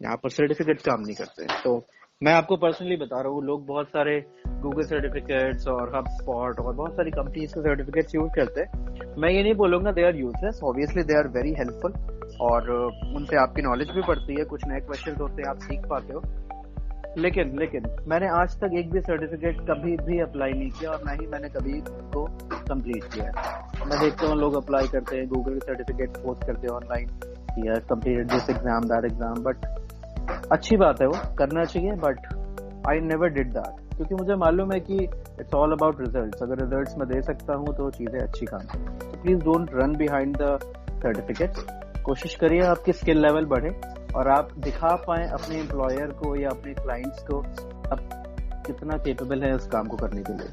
[0.01, 1.81] यहाँ पर सर्टिफिकेट काम नहीं करते तो
[2.21, 4.19] मैं आपको पर्सनली बता रहा हूँ, लोग बहुत सारे
[4.63, 9.15] गूगल सर्टिफिकेट्स और हब स्पॉट और बहुत सारी कंपनीज़ के सर्टिफिकेट्स यूज़ करते हैं.
[9.21, 11.93] मैं ये नहीं बोलूँगा they are useless obviously they are very helpful
[12.41, 12.69] और,
[13.15, 14.45] उनसे आपकी नॉलेज भी बढ़ती है.
[14.45, 16.21] कुछ नए क्वेश्चन होते हैं, आप सीख पाते हो.
[17.17, 21.11] लेकिन लेकिन, मैंने आज तक एक भी सर्टिफिकेट कभी भी अप्लाई नहीं किया और ना
[21.11, 22.25] ही मैंने कभी उसको
[22.69, 23.31] कंप्लीट किया
[23.87, 27.09] मैं देखता हूँ लोग अप्लाई करते हैं गूगल के सर्टिफिकेट पोस्ट करते हैं ऑनलाइन
[27.65, 29.65] या completed this exam that exam but
[30.51, 34.79] अच्छी बात है वो, करना चाहिए but I never did that क्योंकि मुझे मालूम है
[34.79, 38.67] कि इट्स ऑल अबाउट रिज़ल्ट अगर रिज़ल्ट मैं दे सकता हूँ तो चीज़ें अच्छी काम
[39.21, 40.59] please don't run behind the
[41.03, 41.53] certificate
[42.05, 43.69] कोशिश करिए आपकी स्किल लेवल बढ़े।
[44.15, 47.39] और आप दिखा पाए अपने एम्प्लॉयर को या अपने क्लाइंट्स को
[47.91, 48.09] अब
[48.67, 50.49] कितना केपेबल है उस काम को करने के लिए।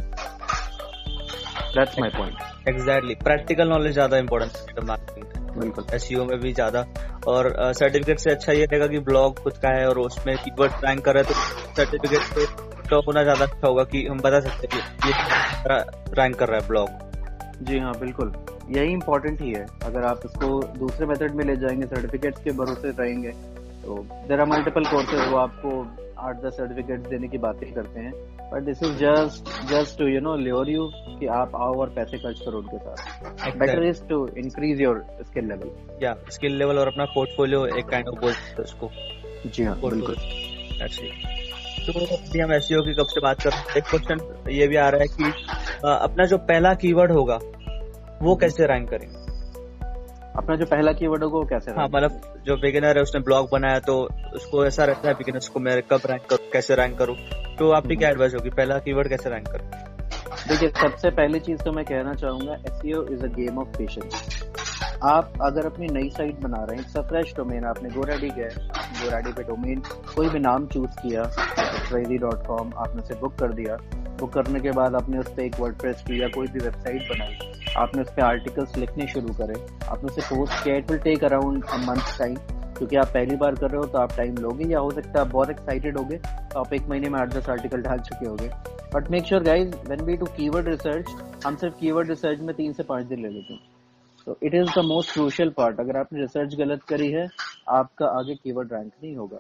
[1.75, 6.85] That's my point exactly practical knowledge ज़्यादा इम्पोर्टेंट मार्केटिंग बिल्कुल। एसईओ में भी ज़्यादा।
[7.29, 11.05] और सर्टिफिकेट से अच्छा ये रहेगा कि ब्लॉग खुद का है और उसमें कीवर्ड रैंक
[11.05, 11.35] कर रहे तो
[11.77, 12.47] सर्टिफिकेट से
[12.91, 15.15] तो होना ज़्यादा अच्छा होगा कि हम बता सकते हैं कि ये
[16.15, 16.89] रैंक कर रहा है ब्लॉग
[17.63, 18.33] जी हाँ बिल्कुल।
[18.71, 22.91] यही इम्पोर्टेंट ही है। अगर आप इसको दूसरे मेथड में ले जाएँगे सर्टिफिकेट्स के भरोसे
[22.99, 23.31] रहेंगे
[23.83, 23.97] तो
[24.29, 25.71] देर आर मल्टीपल कोर्सेज वो आपको
[26.19, 28.13] आठ दस सर्टिफिकेट देने की बातें करते हैं।
[28.51, 32.19] But this is just just to you know lure you कि आप आओ और पैसे
[32.19, 35.71] खर्च करो उनके साथ। Better is to increase your skill level
[36.03, 38.91] या स्किल लेवल और अपना पोर्टफोलियो एक काइंड ऑफ़ बोलते उसको।
[39.47, 40.15] जी हाँ बिल्कुल।
[41.87, 43.77] तो अभी हम एसईओ की कब से बात कर हैं?
[43.77, 45.25] एक क्वेश्चन ये भी आ रहा है कि
[45.85, 47.39] अपना जो पहला कीवर्ड होगा
[48.23, 49.27] वो कैसे रैंक करेंगे?
[50.37, 53.79] अपना जो पहला कीवर्ड होगा वो कैसे हाँ मतलब जो बिगिनर है उसने ब्लॉग बनाया
[53.79, 57.17] तो उसको ऐसा रहता है बिगिनर्स को मैं कब रैंक करूँ कैसे रैंक करूँ?
[57.59, 58.51] तो आपकी क्या एडवाइस होगी?
[58.51, 59.71] पहला कीवर्ड कैसे रैंक करूँ?
[60.49, 62.81] देखिए सबसे पहली चीज़ तो मैं कहना चाहूँगा S
[63.13, 64.45] is a game of patience
[65.05, 68.51] आप अगर अपनी नई साइट बना रहे हैं फ्रेश डोमेन आपने गोराडी गए
[69.03, 69.81] गोराडी पे डोमेन
[70.17, 71.23] कोई भी नाम चूज़ किया
[72.19, 73.77] डॉट कॉम आपने उसे बुक कर दिया
[74.21, 77.39] बुक करने के बाद आपने उस पर एक वर्ड की या कोई भी वेबसाइट बनाई,
[77.77, 81.65] आपने उस पर आर्टिकल्स लिखने शुरू करे, आपने उसे पोस्ट किया it will take around
[81.65, 82.35] a month time
[82.79, 85.21] क्योंकि आप पहली बार कर रहे हो तो आप टाइम लोगे या हो सकता है
[85.21, 88.49] आप बहुत एक्साइटेड होगे तो आप एक महीने में आठ दस आर्टिकल डाल चुके होगे।
[88.95, 91.11] But make sure guys when we to keyword research
[91.47, 93.61] हम सिर्फ़ कीवर्ड रिसर्च में तीन से पाँच दिन ले लेते हैं।
[94.27, 97.29] तो it is the most crucial part अगर आपने रिसर्च गलत करी है,
[97.69, 99.39] आपका आगे कीवर्ड रैंक नहीं होगा।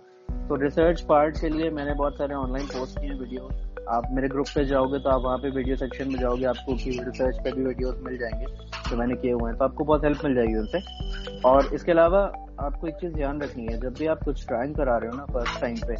[0.49, 3.51] तो रिसर्च पार्ट के लिए मैंने बहुत सारे ऑनलाइन पोस्ट किए वीडियो
[3.89, 6.91] आप मेरे ग्रुप पे जाओगे तो आप वहाँ पे वीडियो सेक्शन में जाओगे, आपको की
[7.05, 8.47] रिसर्च पे भी वीडियोस मिल जाएँगे,
[8.91, 12.21] जो मैंने किए हुए हैं। तो आपको बहुत हेल्प मिल जाएगी उनसे। और इसके अलावा
[12.61, 15.25] आपको एक चीज़ ध्यान रखनी है, जब भी आप कुछ ड्राइंग करा रहे हो ना
[15.33, 15.97] फ़र्स्ट टाइम पे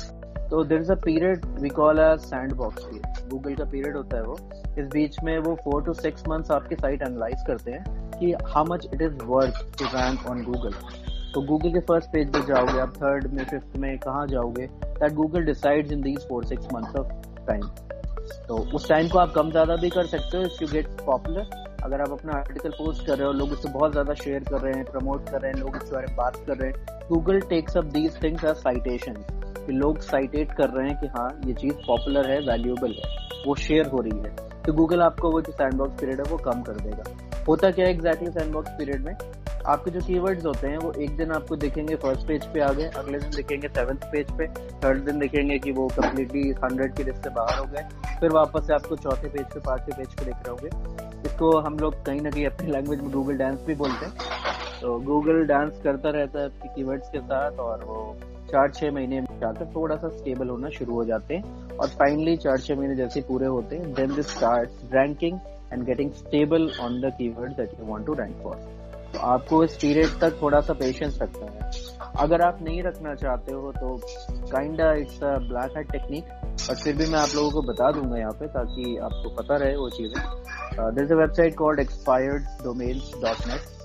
[0.49, 2.15] तो there is a period we call a
[2.57, 2.87] sandbox
[3.31, 4.39] Google का पीरियड होता है वो।
[4.79, 8.65] इस बीच में वो फोर टू सिक्स मंथ्स आपकी साइट एनालाइज करते हैं कि how
[8.65, 10.75] much it is worth to rank on Google
[11.35, 15.13] तो गूगल के फ़र्स्ट पेज पे जाओगे, आप थर्ड में फिफ्थ में कहाँ जाओगे that
[15.15, 17.13] Google decides in these four six months of
[17.49, 17.63] time
[18.49, 21.67] तो उस टाइम को आप कम ज़्यादा भी कर सकते हो इफ़ यू गेट पॉपुलर
[21.85, 24.73] अगर आप अपना आर्टिकल पोस्ट कर रहे हो, लोग उससे बहुत ज़्यादा शेयर कर रहे
[24.73, 27.77] हैं प्रमोट कर रहे हैं, लोग इसके बारे में बात कर रहे हैं Google takes
[27.77, 29.15] up these things as citation
[29.59, 33.55] कि लोग साइटेट कर रहे हैं कि हाँ ये चीज़ पॉपुलर है वैल्यूएबल है, वो
[33.57, 36.81] शेयर हो रही है। तो गूगल आपको वो जो सैंडबॉक्स पीरियड है, वो कम कर
[36.81, 37.05] देगा।
[37.49, 39.15] होता क्या है एग्जैक्टली सैंडबॉक्स पीरियड में?
[39.69, 42.87] आपके जो कीवर्ड्स होते हैं, वो एक दिन आपको दिखेंगे फ़र्स्ट पेज पे आ गए
[42.99, 44.47] अगले दिन दिखेंगे सेवन्थ पेज पे
[44.85, 47.83] थर्ड दिन दिखेंगे कि वो कम्प्लीटली हंड्रेड की लिस्ट से बाहर हो गए,
[48.21, 51.79] फिर वापस से आपको चौथे पेज पे, पाँचवें पेज पे देख रहे होंगे। इसको हम
[51.79, 55.81] लोग कहीं ना कहीं अपनी लैंग्वेज में गूगल डांस भी बोलते हैं। तो गूगल डांस
[55.85, 58.17] करता रहता है आपके कीवर्ड्स के साथ और वो
[58.51, 62.37] चार छह महीने में जाकर थोड़ा सा स्टेबल होना शुरू हो जाते हैं। और फाइनली
[62.39, 65.39] चार छह महीने जैसे पूरे होते हैं then this start ranking
[65.73, 68.57] and getting stable on the keyword that you want to rank for
[69.13, 71.71] तो आपको इस पीरियड तक थोड़ा सा पेशेंस रखना है।
[72.19, 73.97] अगर आप नहीं रखना चाहते हो तो
[74.51, 76.25] kind it's black hat technique
[76.71, 79.77] और फिर भी मैं आप लोगों को बता दूँगा यहाँ पे, ताकि आपको पता रहे
[79.77, 83.77] वो चीज़ें। This website called expired domains dot net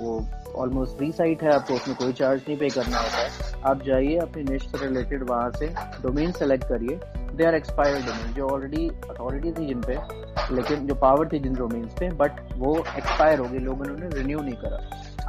[0.00, 0.20] वो
[0.56, 4.16] ऑलमोस्ट फ्री साइट है, आपको उसमें कोई चार्ज नहीं पे करना होता है। आप जाइए,
[4.18, 5.66] अपने निश से रिलेटेड वहाँ से
[6.02, 6.98] डोमेन सेलेक्ट करिए।
[7.40, 9.98] दे आर एक्सपायर्ड जो ऑलरेडी अथॉरिटी थी जिन पे
[10.54, 14.10] लेकिन जो पावर थी जिन डोमेन्स पे बट वो एक्सपायर हो गई लोगों ने उन्हें
[14.10, 14.80] रिन्यू नहीं करा।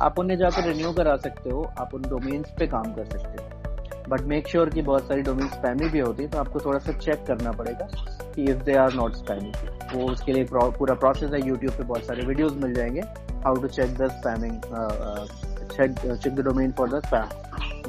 [0.05, 4.09] आप उन्हें जाकर रिन्यू करा सकते हो आप उन डोमेन्स पे काम कर सकते हो।
[4.09, 6.93] बट मेक श्योर कि बहुत सारी डोमेन स्पैमी भी होती है तो आपको थोड़ा सा
[6.97, 7.87] चेक करना पड़ेगा
[8.35, 9.51] कि if they are not spammy
[9.93, 13.01] वो उसके लिए पूरा प्रोसेस है यूट्यूब पे बहुत सारे वीडियोज़ मिल जाएँगे
[13.45, 17.27] how to check the uh, check uh, check the domain for the spam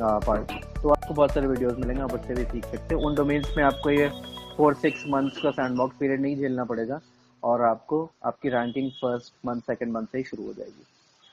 [0.01, 0.53] uh, part.
[0.83, 3.65] तो आपको बहुत सारे वीडियोस मिलेंगे आप उससे भी सीख सकते हैं। उन डोमेन्स में
[3.65, 4.09] आपको ये
[4.57, 7.01] फोर सिक्स मंथ्स का सैंडबॉक्स पीरियड नहीं झेलना पड़ेगा
[7.43, 10.85] और आपको आपकी ranking first month second month से ही शुरू हो जाएगी।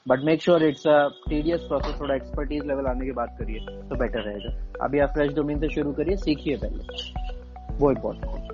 [0.07, 0.97] But make sure it's a
[1.29, 5.33] tedious process थोड़ा एक्सपर्टीज लेवल आने की बात करिए तो बेटर रहेगा। अभी आप फ्रेश
[5.33, 8.47] डोमेन से शुरू करिए सीखिए पहले। वो इम्पोर्टेंट है।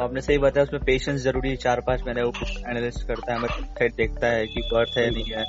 [0.00, 2.32] आपने सही बताया उसमें पेशेंस ज़रूरी है। चार पाँच महीने वो
[2.70, 5.44] एनालिस्ट करता है मतलब देखता है कि वर्थ है नहीं है।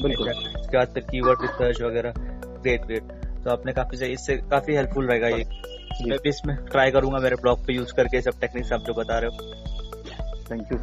[0.00, 2.12] बिल्कुल। उसके बाद फिर कीवर्ड रिसर्च वगैरह
[2.62, 3.12] ग्रेट ग्रेट
[3.44, 5.44] तो आपने काफ़ी सही इससे काफ़ी हेल्पफुल रहेगा ये।
[6.08, 9.18] मैं भी इसमें ट्राई करूँगा मेरे ब्लॉग पे यूज़ करके सब टेक्निक्स आप जो बता
[9.18, 9.36] रहे हो।
[10.50, 10.78] थैंक यू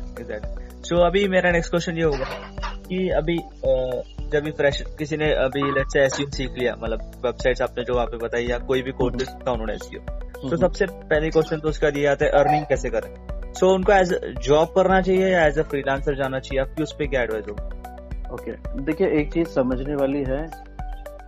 [0.86, 2.26] सो अभी मेरा नेक्स्ट क्वेश्चन ये होगा
[2.88, 3.38] कि अभी
[4.32, 7.93] जब भी फ्रेश किसी ने अभी लेट्स से एसईओ सीख लिया मतलब वेबसाइट्स आपने जो
[7.93, 11.60] वहाँ पे बताई या कोई भी कोर्स सीखा उन्होंने एसईओ तो हम्म। सबसे पहले क्वेश्चन
[11.60, 13.13] तो उसका दिया आता है अर्निंग कैसे करें?
[13.54, 14.13] सो so, उनको एज
[14.45, 16.62] जॉब करना चाहिए या एज अ फ्रीलांसर जाना चाहिए?
[16.62, 17.56] आपकी उस पर क्या एडवाइस हो
[18.32, 20.41] ओके देखिए, एक चीज़ समझने वाली है,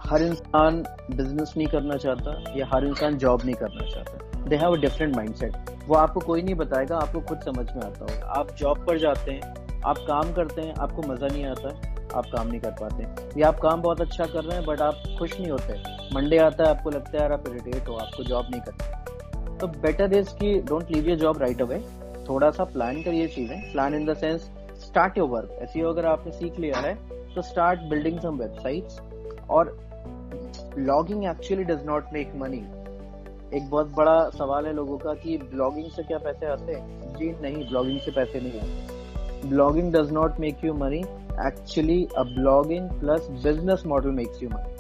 [0.04, 4.74] हर इंसान बिज़नेस नहीं करना चाहता या हर इंसान जॉब नहीं करना चाहता। They have
[4.74, 5.56] a different mindset
[5.88, 9.32] वो आपको कोई नहीं बताएगा, आपको खुद समझ में आता होगा। आप जॉब पर जाते
[9.32, 9.54] हैं,
[9.86, 11.70] आप काम करते हैं, आपको मज़ा नहीं आता,
[12.18, 15.04] आप काम नहीं कर पाते। या आप काम बहुत अच्छा कर रहे हैं बट आप
[15.20, 15.82] खुश नहीं होते।
[16.16, 19.68] मंडे आता है, आपको लगता है, यार, आप इरिटेट हो, आपको जॉब नहीं करते तो
[19.82, 21.80] बेटर इज़ की don't leave your job right away
[22.30, 24.50] थोड़ा सा प्लान करिए चीज़ें। Plan in the sense
[24.94, 26.94] start your work ऐसी अगर आपने सीख लिया है
[27.36, 29.00] तो स्टार्ट बिल्डिंग सम वेबसाइट्स
[29.50, 29.72] और
[30.76, 32.58] blogging actually does not make money
[33.58, 37.16] एक बहुत बड़ा सवाल है लोगों का कि ब्लॉगिंग से क्या पैसे आते हैं?
[37.16, 41.04] जी नहीं ब्लॉगिंग से पैसे नहीं आते। Blogging does not make you money
[41.48, 44.72] actually a blogging plus business model makes you money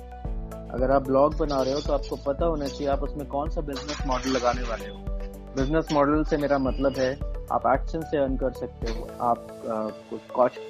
[0.73, 3.61] अगर आप ब्लॉग बना रहे हो तो आपको पता होना चाहिए आप उसमें कौन सा
[3.61, 4.97] बिज़नेस मॉडल लगाने वाले हो।
[5.57, 7.13] बिज़नेस मॉडल से मेरा मतलब है
[7.51, 9.47] आप एक्शन से अर्न कर सकते हो, आप
[10.09, 10.21] कुछ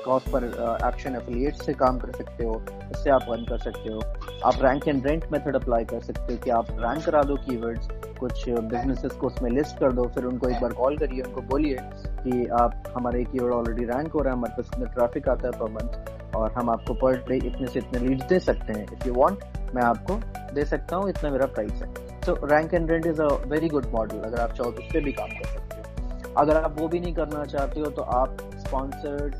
[0.05, 0.45] कॉस्ट पर
[0.87, 2.53] एक्शन एफिलिएट से काम कर सकते हो,
[2.91, 3.99] उससे आप अर्न कर सकते हो।
[4.45, 7.87] आप rank and rent method apply कर सकते हो कि आप रैंक करा दो कीवर्ड्स
[8.19, 11.77] कुछ बिजनेसेस को उसमें लिस्ट कर दो, फिर उनको एक बार कॉल करिए, उनको बोलिए
[11.81, 15.47] कि आप, हमारे की कीवर्ड ऑलरेडी रैंक हो रहा है, हमारे पास इतना ट्रैफ़िक आता
[15.47, 18.83] है पर मंथ और हम आपको पर डे इतने से इतने लीड्स दे सकते हैं।
[18.83, 19.43] इफ़ यू वांट
[19.75, 20.15] मैं आपको
[20.53, 23.85] दे सकता हूँ, इतना मेरा प्राइस है। So rank and rent is a very good
[23.93, 25.72] model अगर आप चाहो तो उस पर भी काम कर सकते हो।
[26.37, 29.35] अगर आप वो भी नहीं करना चाहते हो तो आप स्पॉन्सर्ड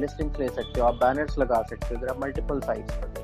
[0.00, 3.18] लिस्टिंग uh, ले सकते हो आप बैनर्स लगा सकते हो आप मल्टीपल साइट्स पर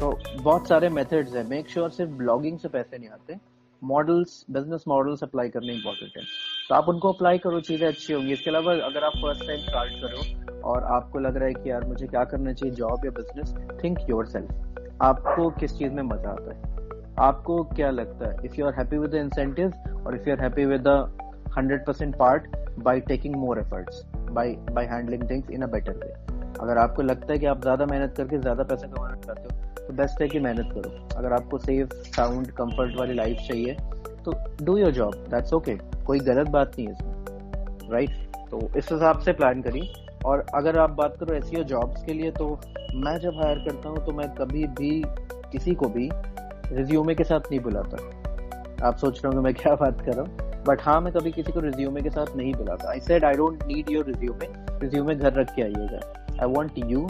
[0.00, 3.34] तो बहुत सारे मेथड्स हैं। मेक श्योर सिर्फ़ ब्लॉगिंग से पैसे नहीं आते।
[3.82, 6.22] मॉडल्स बिज़नेस मॉडल्स अप्लाई करने इंपॉर्टेंट है।
[6.68, 9.92] तो आप उनको अप्लाई करो चीज़ें अच्छी होंगी। इसके अलावा अगर आप फ़र्स्ट टाइम स्टार्ट
[10.02, 13.54] करो और आपको लग रहा है कि यार मुझे क्या करना चाहिए जॉब या बिज़नेस
[13.84, 16.58] थिंक योर सेल्फ आपको किस चीज़ में मज़ा आता है?
[17.18, 18.36] आपको क्या लगता है?
[18.44, 19.72] If you are happy with the incentive
[20.06, 24.56] और if you are happy with the hundred percent part by taking more efforts by
[24.72, 26.12] by handling things in a better way
[26.60, 29.92] अगर आपको लगता है कि आप ज़्यादा मेहनत करके ज़्यादा पैसा कमाना चाहते हो तो
[29.94, 33.76] बेस्ट है कि मेहनत करो। अगर आपको सेफ़ साउंड कंफर्ट वाली लाइफ चाहिए
[34.24, 34.34] तो
[34.64, 35.74] do your job that's okay
[36.06, 38.50] कोई गलत बात नहीं है इसमें राइट right?
[38.50, 39.92] तो इस हिसाब से प्लान करिए।
[40.26, 42.46] और अगर आप बात करो एस जॉब्स के लिए तो
[42.96, 44.90] मैं जब हायर करता हूँ तो मैं कभी भी
[45.52, 46.08] किसी को भी
[46.72, 50.49] रिज्यूमे के साथ नहीं बुलाता। आप सोच रहे हो मैं क्या बात कर रहा हूँ।
[50.66, 53.62] बट हाँ मैं कभी किसी को रिज्यूमे के साथ नहीं बुलाता। I said I don't
[53.66, 54.46] need your resume
[54.82, 56.00] resume घर रख के आइएगा।
[56.42, 57.06] आई वॉन्ट यू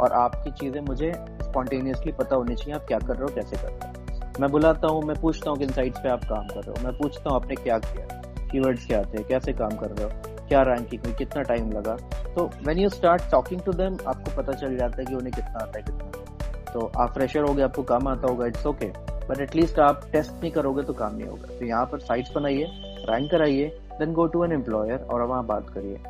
[0.00, 1.12] और आपकी चीज़ें मुझे
[1.42, 4.88] स्पॉन्टेनियसली पता होनी चाहिए, आप क्या कर रहे हो, कैसे कर रहे हो। मैं बुलाता
[4.88, 7.40] हूँ, मैं पूछता हूँ किन साइट्स पे आप काम कर रहे हो। मैं पूछता हूँ,
[7.40, 8.06] आपने क्या किया?
[8.52, 9.22] कीवर्ड्स क्या थे?
[9.24, 10.46] कैसे काम कर रहे हो?
[10.48, 11.96] क्या रैंकिंग हुई कितना टाइम लगा?
[12.34, 15.62] तो when you start talking to them आपको पता चल जाता है कि उन्हें कितना
[15.62, 18.86] आता है, कितना तो आप फ्रेशर हो गए आपको काम आता होगा it's okay
[19.28, 22.64] but at least आप टेस्ट नहीं करोगे तो काम नहीं होगा। तो यहाँ पर साइट्स बनाइए।
[23.10, 23.66] रैंक कराइए
[23.98, 26.00] then go to an employer और वहाँ बात करिए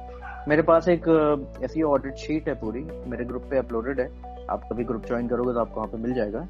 [0.48, 1.08] मेरे पास एक
[1.64, 4.08] ऐसी ऑडिट शीट है पूरी मेरे ग्रुप पे अपलोडेड है
[4.50, 6.46] आप कभी ग्रुप ज्वाइन करोगे तो आपको वहाँ पे मिल जाएगा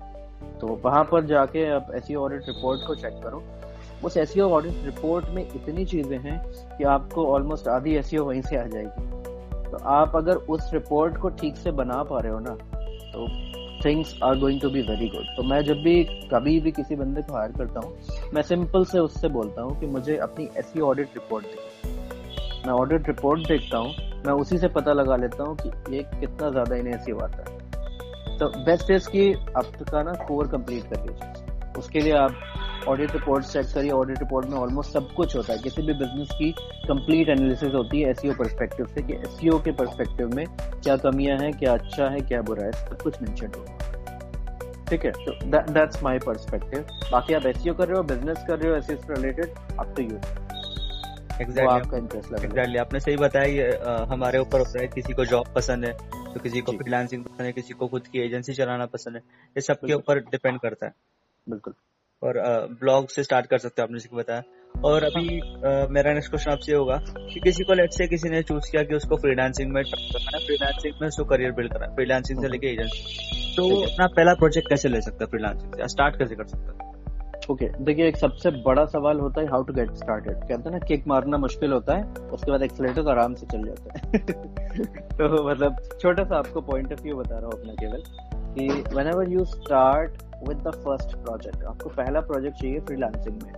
[0.61, 3.43] तो वहाँ पर जाके आप ऐसी ऑडिट रिपोर्ट को चेक करो
[4.05, 6.39] उस एस ऑडिट रिपोर्ट में इतनी चीज़ें हैं
[6.79, 11.29] कि आपको ऑलमोस्ट आधी एस वहीं से आ जाएगी तो आप अगर उस रिपोर्ट को
[11.41, 12.57] ठीक से बना पा रहे हो ना
[13.13, 13.27] तो
[13.85, 17.23] things are going to be very good तो मैं जब भी कभी भी किसी बंदे
[17.23, 17.97] को हायर करता हूँ,
[18.35, 21.93] मैं सिंपल से उससे बोलता हूँ कि मुझे अपनी ऐसी ऑडिट रिपोर्ट दे।
[22.67, 23.95] मैं ऑडिट रिपोर्ट देखता हूँ,
[24.27, 28.39] मैं उसी से पता लगा लेता हूँ कि ये कितना ज़्यादा इन्हें ऐसी आता है।
[28.39, 32.54] तो बेस्ट इज़ की आपका ना कोर कंप्लीट कर लीजिए उसके लिए आप
[32.89, 36.29] ऑडिट रिपोर्ट चेक करिए ऑडिट रिपोर्ट में ऑलमोस्ट सब कुछ होता है। किसी भी बिज़नेस
[36.39, 36.51] की
[36.89, 40.97] कंप्लीट एनालिसिस होती है एसईओ परस्पेक्टिव e से कि एसईओ e के परस्पेक्टिव में क्या
[41.05, 45.11] कमियाँ हैं क्या अच्छा है क्या बुरा है सब कुछ मेंशन होगा ठीक है?
[45.13, 46.81] तो दैट्स माय पर्सपेक्टिव
[47.13, 49.95] बाकी आप एसईओ e कर रहे हो बिज़नेस कर रहे हो एसईओ से related up
[49.97, 50.19] to you
[51.41, 55.93] exactly आपने सही बताया ये हमारे ऊपर होता है किसी को जॉब पसंद है
[56.35, 59.23] तो किसी को फ्रीलांसिंग पसंद है किसी को खुद की एजेंसी चलाना पसंद है
[59.57, 60.93] ये सबके ऊपर डिपेंड करता है।
[61.47, 61.75] बिल्कुल।
[62.25, 64.43] और ब्लॉग से स्टार्ट कर सकते हो आपने जिसको बताया।
[64.85, 68.43] और अभी आ, मेरा नेक्स्ट क्वेश्चन आपसे होगा कि किसी को लेट से किसी ने
[68.43, 71.95] चूज़ किया कि उसको फ्रीलांसिंग में करना है फ्रीलांसिंग में उसको करियर बिल्ड करना है
[71.95, 75.89] फ्रीलांसिंग से लेके एजेंसी तो अपना पहला प्रोजेक्ट कैसे ले सकता है फ्रीलांसिंग से?
[75.89, 76.95] स्टार्ट कैसे कर सकता है?
[77.51, 80.71] ओके okay, देखिए एक सबसे बड़ा सवाल होता है हाउ टू गेट स्टार्टेड कहते हैं
[80.71, 84.19] ना किक मारना मुश्किल होता है उसके बाद एक्सलेटर आराम से चल जाता है।
[84.97, 88.03] तो मतलब छोटा सा आपको पॉइंट ऑफ़ व्यू बता रहा हूँ अपना केवल
[88.35, 88.69] कि
[89.07, 90.11] whenever you start
[90.43, 93.53] with the first project आपको पहला प्रोजेक्ट चाहिए फ्रीलांसिंग में।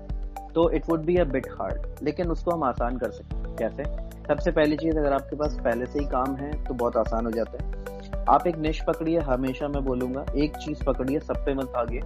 [0.55, 3.85] तो it would be a bit hard लेकिन उसको हम आसान कर सकते हैं। कैसे?
[4.29, 7.31] सबसे पहली चीज़, अगर आपके पास पहले से ही काम है तो बहुत आसान हो
[7.31, 11.73] जाता है। आप एक निश पकड़िए, हमेशा मैं बोलूँगा, एक चीज़ पकड़िए, सब पे मत
[11.77, 12.03] आगे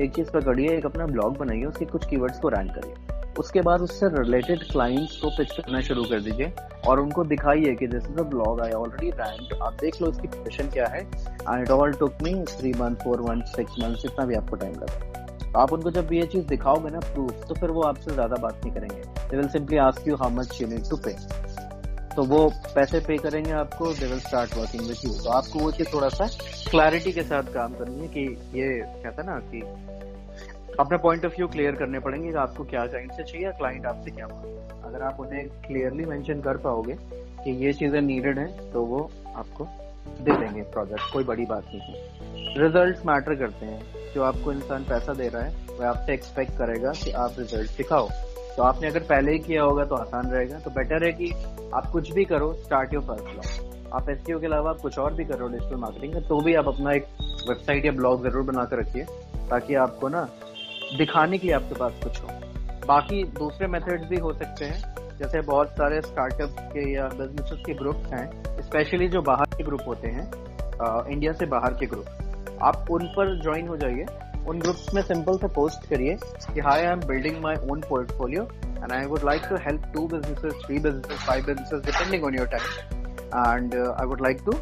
[0.00, 3.80] एक चीज़ पकड़िए, एक अपना ब्लॉग बनाइए, उसके कुछ कीवर्ड्स को रैंक करिए। उसके बाद
[3.80, 6.52] उससे रिलेटेड क्लाइंट्स को पिच करना शुरू कर दीजिए
[6.88, 10.28] और उनको दिखाइए कि this is a blog I already rank आप देख लो इसकी
[10.28, 14.26] पोजिशन क्या है। And it all took me three month four month six month जितना
[14.26, 17.82] भी आपको टाइम लगा। आप उनको जब ये चीज़ दिखाओगे ना प्रूफ तो फिर वो
[17.84, 20.96] आपसे ज़्यादा बात नहीं करेंगे। They will simply ask you how much you need to
[21.06, 21.16] pay
[22.16, 22.38] तो वो
[22.74, 26.08] पैसे पे करेंगे आपको they will start working with you तो आपको वो चीज़ थोड़ा
[26.08, 26.26] सा
[26.70, 29.62] क्लैरिटी के साथ काम करनी है कि ये कहता है ना कि
[30.80, 34.10] अपने पॉइंट ऑफ़ व्यू क्लियर करने पड़ेंगे कि आपको क्या क्लाइंट से चाहिए क्लाइंट आपसे
[34.10, 34.50] क्या मांगे।
[34.84, 36.96] अगर आप उन्हें क्लियरली मेंशन कर पाओगे
[37.44, 39.64] कि ये चीज़ें नीडेड हैं तो वो आपको
[40.20, 43.82] दे देंगे प्रोजेक्ट कोई बड़ी बात नहीं है। रिज़ल्ट मैटर करते हैं।
[44.14, 48.08] जो आपको इंसान पैसा दे रहा है, वह आपसे एक्सपेक्ट करेगा कि आप रिज़ल्ट दिखाओ।
[48.56, 51.30] तो आपने अगर पहले ही किया होगा तो आसान रहेगा। तो बेटर है कि
[51.74, 55.14] आप कुछ भी करो स्टार्ट योर फ़र्स्ट ब्लॉग आप एस के अलावा आप कुछ और
[55.14, 57.06] भी करो डिजिटल मार्केटिंग तो भी आप अपना एक
[57.48, 59.04] वेबसाइट या ब्लॉग ज़रूर बना कर रखिए,
[59.50, 60.22] ताकि आपको ना
[60.98, 62.28] दिखाने के लिए आपके पास कुछ हो।
[62.86, 64.80] बाकी दूसरे मेथड्स भी हो सकते हैं।
[65.18, 69.80] जैसे बहुत सारे स्टार्टअप के या बिज़नेस के ग्रुप्स हैं स्पेशली जो बाहर के ग्रुप
[69.86, 70.24] होते हैं
[71.12, 74.06] इंडिया से बाहर के ग्रुप आप उन पर ज्वाइन हो जाइए।
[74.48, 76.16] उन ग्रुप्स में सिंपल से पोस्ट करिए
[76.54, 80.06] कि hi I am building my own portfolio and I would like to help to
[80.14, 82.64] businesses three businesses five businesses depending on your time
[83.56, 84.58] and I would like to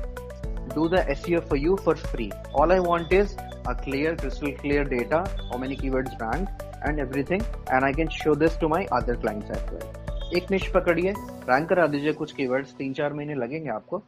[0.72, 2.26] do the SEO for you for free.
[2.58, 3.32] All I want is
[3.66, 8.34] a clear, crystal clear data, how many keywords ranked and everything, and I can show
[8.34, 9.88] this to my other clients as well.
[10.36, 11.12] एक निश पकड़िए
[11.50, 14.02] rank करा दीजिए कुछ keywords तीन चार महीने लगेंगे आपको।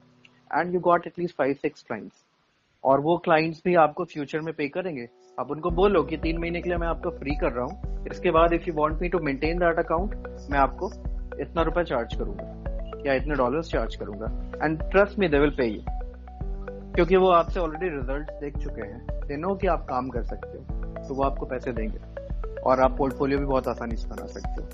[0.54, 2.22] And you got at least five six clients
[2.84, 5.08] और वो क्लाइंट्स भी आपको फ्यूचर में पे करेंगे।
[5.40, 8.30] आप उनको बोलो कि तीन महीने के लिए मैं आपको फ्री कर रहा हूँ। इसके
[8.30, 10.14] बाद if you want me to maintain that account
[10.50, 10.90] मैं आपको
[11.40, 14.26] इतना रुपया चार्ज करूँगा। या इतने डॉलर्स चार्ज करूँगा।
[14.64, 15.80] And trust me they will pay you
[16.94, 20.58] क्योंकि वो आपसे ऑलरेडी रिज़ल्ट देख चुके हैं। दे नो कि आप काम कर सकते
[20.58, 20.64] हो
[20.98, 24.68] तो वो आपको पैसे देंगे। और आप पोर्टफोलियो भी बहुत आसानी से बना सकते हो।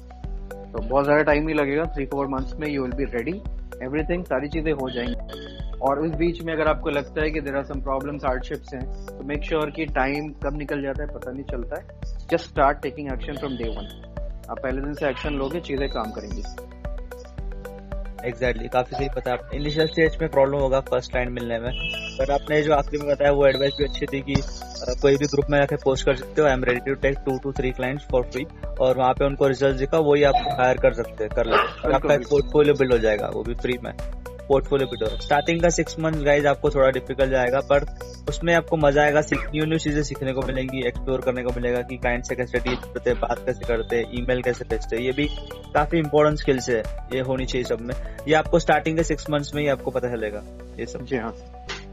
[0.65, 3.41] तो बहुत ज़्यादा टाइम नहीं लगेगा। थ्री फोर मंथ्स में you will be ready
[3.83, 7.57] everything सारी चीज़ें हो जाएँगी। और उस बीच में अगर आपको लगता है कि there
[7.57, 11.31] are some problems hardships हैं तो मेक श्योर कि टाइम कब निकल जाता है पता
[11.31, 13.87] नहीं चलता है। Just start taking action from day one
[14.51, 16.43] आप पहले दिन से एक्शन लोगे, चीज़ें काम करेंगी।
[18.27, 21.71] एग्जैक्टली काफ़ी सही पता है इनिशियल स्टेज में प्रॉब्लम होगा फ़र्स्ट लाइन मिलने में।
[22.21, 24.35] बट आपने जो आखिरी में बताया वो एडवाइस भी अच्छी थी कि
[25.03, 27.39] कोई भी ग्रुप में आके पोस्ट कर सकते हो। I am ready to take to
[27.43, 28.47] to three clients for free
[28.81, 32.17] और वहाँ पे उनको रिज़ल्ट दिखा वही आप हायर कर सकते हैं कर लेते आपका
[32.31, 33.93] पोर्टफोलियो बिल्ड हो जाएगा वो भी फ्री में।
[34.49, 37.85] पोर्टफोलियो बिल्डर स्टार्टिंग का सिक्स मंथ गाइज़ आपको थोड़ा डिफ़िकल्ट जाएगा पर
[38.29, 41.97] उसमें आपको मज़ा आएगा न्यू न्यू चीज़ें सीखने को मिलेंगी एक्सप्लोर करने को मिलेगा कि
[41.97, 45.13] क्लाइंट से कैसे डील करते हैं बात कैसे करते हैं ईमेल कैसे भेजते हैं ये
[45.13, 45.27] भी
[45.75, 46.83] काफ़ी इंपॉर्टेंट स्किल्स है
[47.15, 47.95] ये होनी चाहिए सब में।
[48.29, 50.43] ये आपको स्टार्टिंग के सिक्स मंथ्स में ही आपको पता चलेगा
[50.81, 51.35] ये सब। जी हाँ।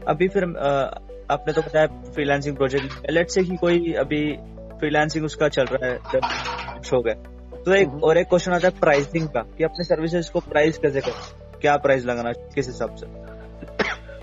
[0.08, 0.44] अभी फिर
[1.30, 4.20] आपने तो बताया फ्रीलांसिंग प्रोजेक्ट लेट से ही कोई अभी
[4.80, 7.14] फ्रीलांसिंग उसका चल रहा है जब शो गए
[7.64, 10.78] तो एक हम्म। और एक क्वेश्चन आता है प्राइसिंग का कि अपने सर्विसेज़ को प्राइस
[10.78, 11.45] कैसे करें?
[11.60, 13.06] क्या प्राइस लगाना किस हिसाब से?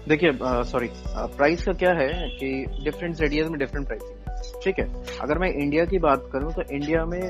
[0.09, 0.31] देखिए
[0.71, 0.89] सॉरी
[1.37, 2.07] प्राइस का क्या है
[2.39, 2.49] कि
[2.83, 4.85] डिफरेंट एरियाज़ में डिफरेंट प्राइसिंग ठीक है?
[5.21, 7.21] अगर मैं इंडिया की बात करूँ तो इंडिया में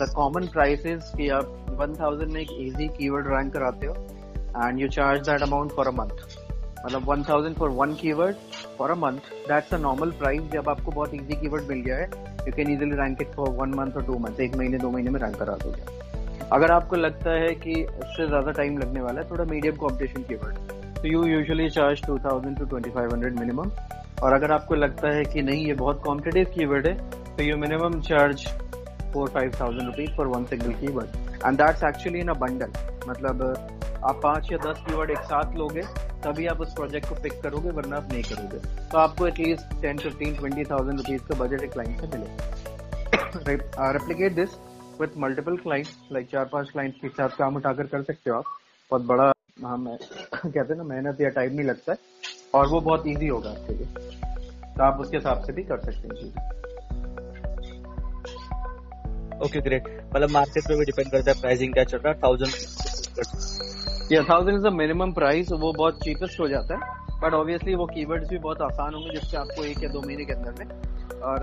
[0.00, 3.94] द कॉमन प्राइस इज़ कि आप 1000 में एक इजी कीवर्ड रैंक कराते हो
[4.64, 6.16] and you charge that amount for a month
[6.86, 8.36] मतलब 1000 for one keyword
[8.78, 12.08] for a month that's a normal price जब आपको बहुत इजी कीवर्ड मिल गया है
[12.46, 15.10] you can easily rank it for one month और टू मंथ एक महीने, दो महीने
[15.10, 15.82] में रैंक करा दोगे।
[16.52, 20.34] अगर आपको लगता है कि इससे ज़्यादा टाइम लगने वाला है, थोड़ा मीडियम कॉम्पिटिशन की
[20.34, 20.56] वर्ड
[20.96, 23.70] तो you usually charge two thousand to twenty five hundred minimum
[24.22, 26.94] और अगर आपको लगता है कि नहीं, ये बहुत कॉम्पिटेटिव कीवर्ड है
[27.36, 28.46] तो you minimum charge
[29.12, 32.70] four five thousand rupees for one single keyword and that's actually in a bundle
[33.08, 33.42] मतलब
[34.06, 35.82] आप पाँच या दस कीवर्ड एक साथ लोगे,
[36.24, 38.58] तभी आप उस प्रोजेक्ट को पिक करोगे, वरना आप नहीं करोगे.
[38.90, 43.56] तो आपको at least ten fifteen twenty thousand rupees का बजट एक क्लाइंट से मिले
[43.92, 44.50] replicate this
[45.00, 48.44] with multiple client like चार पाँच क्लाइंट के साथ काम उठाकर कर सकते हो आप।
[48.90, 49.32] बहुत बड़ा
[49.66, 49.86] हम
[50.34, 51.98] कहते हैं ना मेहनत या टाइम नहीं लगता है
[52.54, 53.86] और वो बहुत इजी होगा आपके लिए।
[54.76, 56.56] तो आप उसके हिसाब से भी कर सकते हैं चीज़ें।
[59.46, 59.84] ओके ग्रेट
[60.14, 62.52] मतलब मार्केट पे भी डिपेंड करता है प्राइसिंग क्या चल रहा है थाउज़ेंड
[64.12, 67.86] या thousand is the minimum price वो बहुत चीपेस्ट हो जाता है बट ऑब्वियसली वो
[67.86, 70.66] कीवर्ड्स भी बहुत आसान होंगे जिससे आपको एक या दो महीने के अंदर में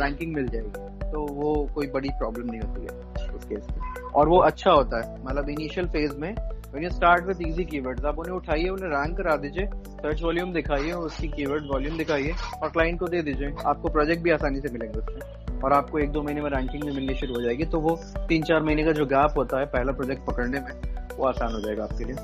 [0.01, 3.04] रैंकिंग मिल जाएगी। तो वो कोई बड़ी प्रॉब्लम नहीं होती है।
[3.35, 6.33] उस केस में और वो अच्छा होता है। मतलब इनिशियल फ़ेज़ में
[6.67, 10.51] when you start with easy keywords आप उन्हें उठाइए उन्हें रैंक करा दीजिए सर्च वॉल्यूम
[10.53, 14.69] दिखाइए उसकी कीवर्ड वॉल्यूम दिखाइए और क्लाइंट को दे दीजिए। आपको प्रोजेक्ट भी आसानी से
[14.73, 17.79] मिलेंगे उसमें। और आपको एक दो महीने में रैंकिंग भी मिलनी शुरू हो जाएगी। तो
[17.79, 17.95] वो
[18.29, 20.71] तीन चार महीने का जो गैप होता है पहला प्रोजेक्ट पकड़ने में
[21.17, 22.15] वो आसान हो जाएगा आपके लिए।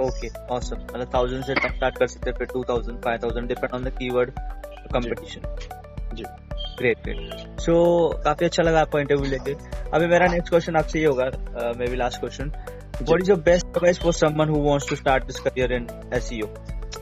[0.00, 3.74] ओके ऑसम मतलब थाउज़ेंड से स्टार्ट कर सकते हैं फिर two thousand five thousand depend
[3.74, 4.30] on the keyword
[4.92, 5.40] competition
[6.14, 6.24] ji.
[6.82, 7.74] Great great so
[8.24, 9.52] काफ़ी अच्छा लगा पॉइंट ऑफ़ लेके।
[9.94, 11.24] अभी मेरा नेक्स्ट क्वेश्चन आपसे ये होगा
[11.78, 12.52] may be last question
[13.08, 16.42] what is your advice for someone who wants to start this career in S C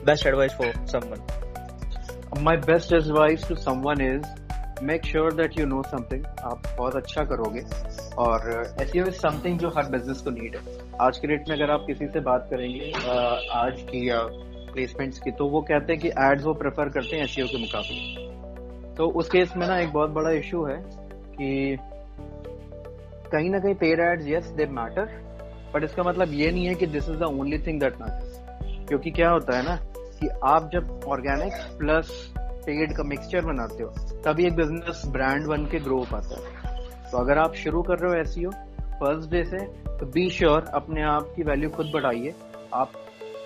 [0.05, 5.81] best advice for someone my best advice to someone is make sure that you know
[5.87, 7.61] something आप बहुत अच्छा करोगे।
[8.19, 11.71] और S is something जो हर business को need है। आज के डेट में अगर
[11.71, 12.91] आप किसी से बात करेंगे
[13.57, 14.09] आज की
[14.73, 18.30] प्लेसमेंट्स की तो वो कहते हैं कि एड्स वो प्रेफर करते हैं एस के मुकाबले।
[18.97, 20.77] तो उस केस में ना एक बहुत बड़ा इशू है
[21.35, 21.77] कि
[23.31, 25.05] कहीं ना कहीं paid ads yes they matter
[25.73, 29.11] but इसका मतलब ये नहीं है कि this is the only thing that matters क्योंकि
[29.11, 32.11] क्या होता है ना कि आप जब ऑर्गेनिक प्लस
[32.65, 33.89] पेड का मिक्सचर बनाते हो,
[34.25, 38.11] तभी एक बिज़नेस ब्रांड बन के ग्रो पाता है। तो अगर आप शुरू कर रहे
[38.11, 38.35] हो एस
[38.99, 39.65] फ़र्स्ट डे से
[39.97, 42.33] तो बी श्योर अपने आप की वैल्यू खुद बढ़ाइए।
[42.73, 42.91] आप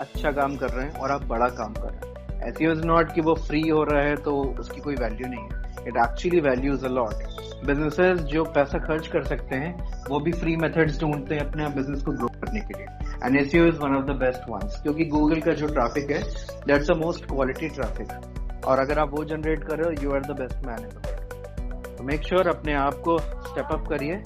[0.01, 2.14] अच्छा काम कर रहे हैं और आप बड़ा काम कर रहे हैं।
[2.45, 5.87] ऐसी इज़ नॉट कि वो फ्री हो रहा है तो उसकी कोई वैल्यू नहीं है।
[5.87, 9.73] It actually values a lot businesses जो पैसा खर्च कर सकते हैं,
[10.09, 12.87] वो भी फ्री मेथड्स ढूंढते हैं अपने बिज़नेस को ग्रो करने के लिए।
[13.23, 16.21] And S is one of the best ones क्योंकि गूगल का जो ट्रैफ़िक है
[16.67, 20.21] that's a most quality traffic और अगर आप वो जनरेट कर रहे हो you are
[20.23, 24.21] the best man in तो मेक श्योर अपने आप को स्टेप अप करिए।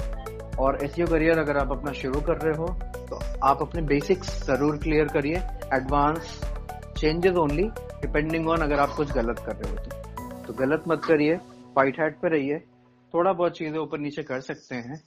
[0.60, 2.68] और एस करियर अगर आप अपना शुरू कर रहे हो
[3.10, 5.36] तो आप अपने बेसिक्स ज़रूर क्लियर करिए।
[5.74, 6.40] Advance
[7.00, 7.64] changes only
[8.02, 11.36] depending on अगर आप कुछ गलत कर रहे हो तो, तो गलत मत करिए
[11.78, 12.58] वाइट हैट पे रहिए।
[13.14, 15.00] थोड़ा बहुत चीज़ें ऊपर नीचे कर सकते हैं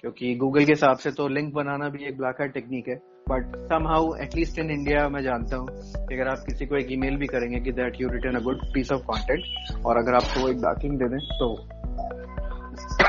[0.00, 2.96] क्योंकि गूगल के हिसाब से तो लिंक बनाना भी एक ब्लैक हैट टेक्निक है।
[3.30, 3.56] But
[3.88, 7.26] somehow at least in India मैं जानता हूँ कि अगर आप किसी को एक ईमेल भी
[7.26, 10.98] करेंगे कि that you return a good piece of content और अगर आपको एक बैकिंग
[10.98, 11.54] दे दें तो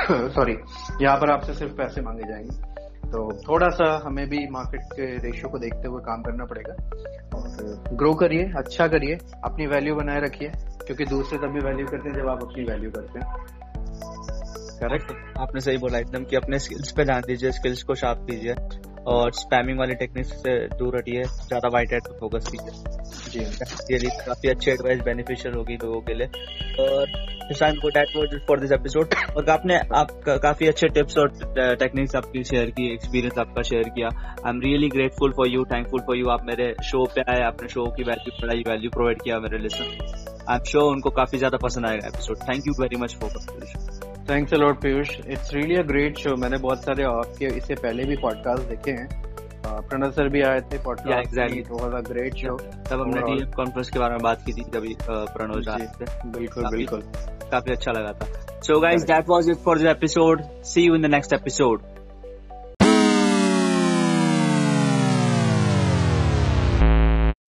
[0.31, 0.53] सॉरी
[1.03, 2.66] यहाँ पर आपसे सिर्फ़ पैसे मांगे जाएँगे।
[3.07, 6.73] तो थोड़ा सा हमें भी मार्केट के रेशियो को देखते हुए काम करना पड़ेगा।
[7.37, 10.49] और ग्रो करिए अच्छा करिए, अपनी वैल्यू बनाए रखिए,
[10.85, 13.27] क्योंकि दूसरे तभी वैल्यू करते हैं जब आप अपनी वैल्यू करते हैं।
[14.79, 18.53] करेक्ट आपने सही बोला एकदम कि अपने स्किल्स पे ध्यान दीजिए स्किल्स को शार्प कीजिए।
[19.07, 24.09] और स्पैमिंग वाली टेक्निक से दूर हटिए ज़्यादा वाइट हेड पर फोकस कीजिए। जी। रियली
[24.25, 26.27] काफ़ी अच्छी एडवाइस बेनिफिशियल होगी लोगों के लिए।
[26.79, 27.25] और
[28.47, 31.31] फॉर दिस एपिसोड और आपने आप काफ़ी अच्छे टिप्स और
[31.79, 36.01] टेक्निक्स आपकी शेयर की एक्सपीरियंस आपका शेयर किया। I am really grateful for you thankful
[36.07, 39.39] for you आप मेरे शो पे आए आपने शो की वैल्यू बढ़ाई वैल्यू प्रोवाइड किया
[39.39, 39.97] मेरे लिसन
[40.49, 43.86] आई एम श्योर उनको काफ़ी ज़्यादा पसंद आएगा episode thank you very much for
[44.29, 48.15] thanks a lot Piyush it's really a great show मैंने बहुत सारे आपके इससे पहले भी
[48.15, 49.07] पॉडकास्ट देखे हैं।
[49.89, 52.55] प्रणव सर भी आए थे podcast exactly it was a great show
[52.89, 56.69] तब हमने टीम कॉन्फ्रेंस के बारे में बात की थी कभी प्रणव जी से बिल्कुल
[56.69, 57.01] बिल्कुल।
[57.51, 61.01] काफ़ी अच्छा लगा था। So guys that was it for the episode see you in
[61.01, 61.81] the next episode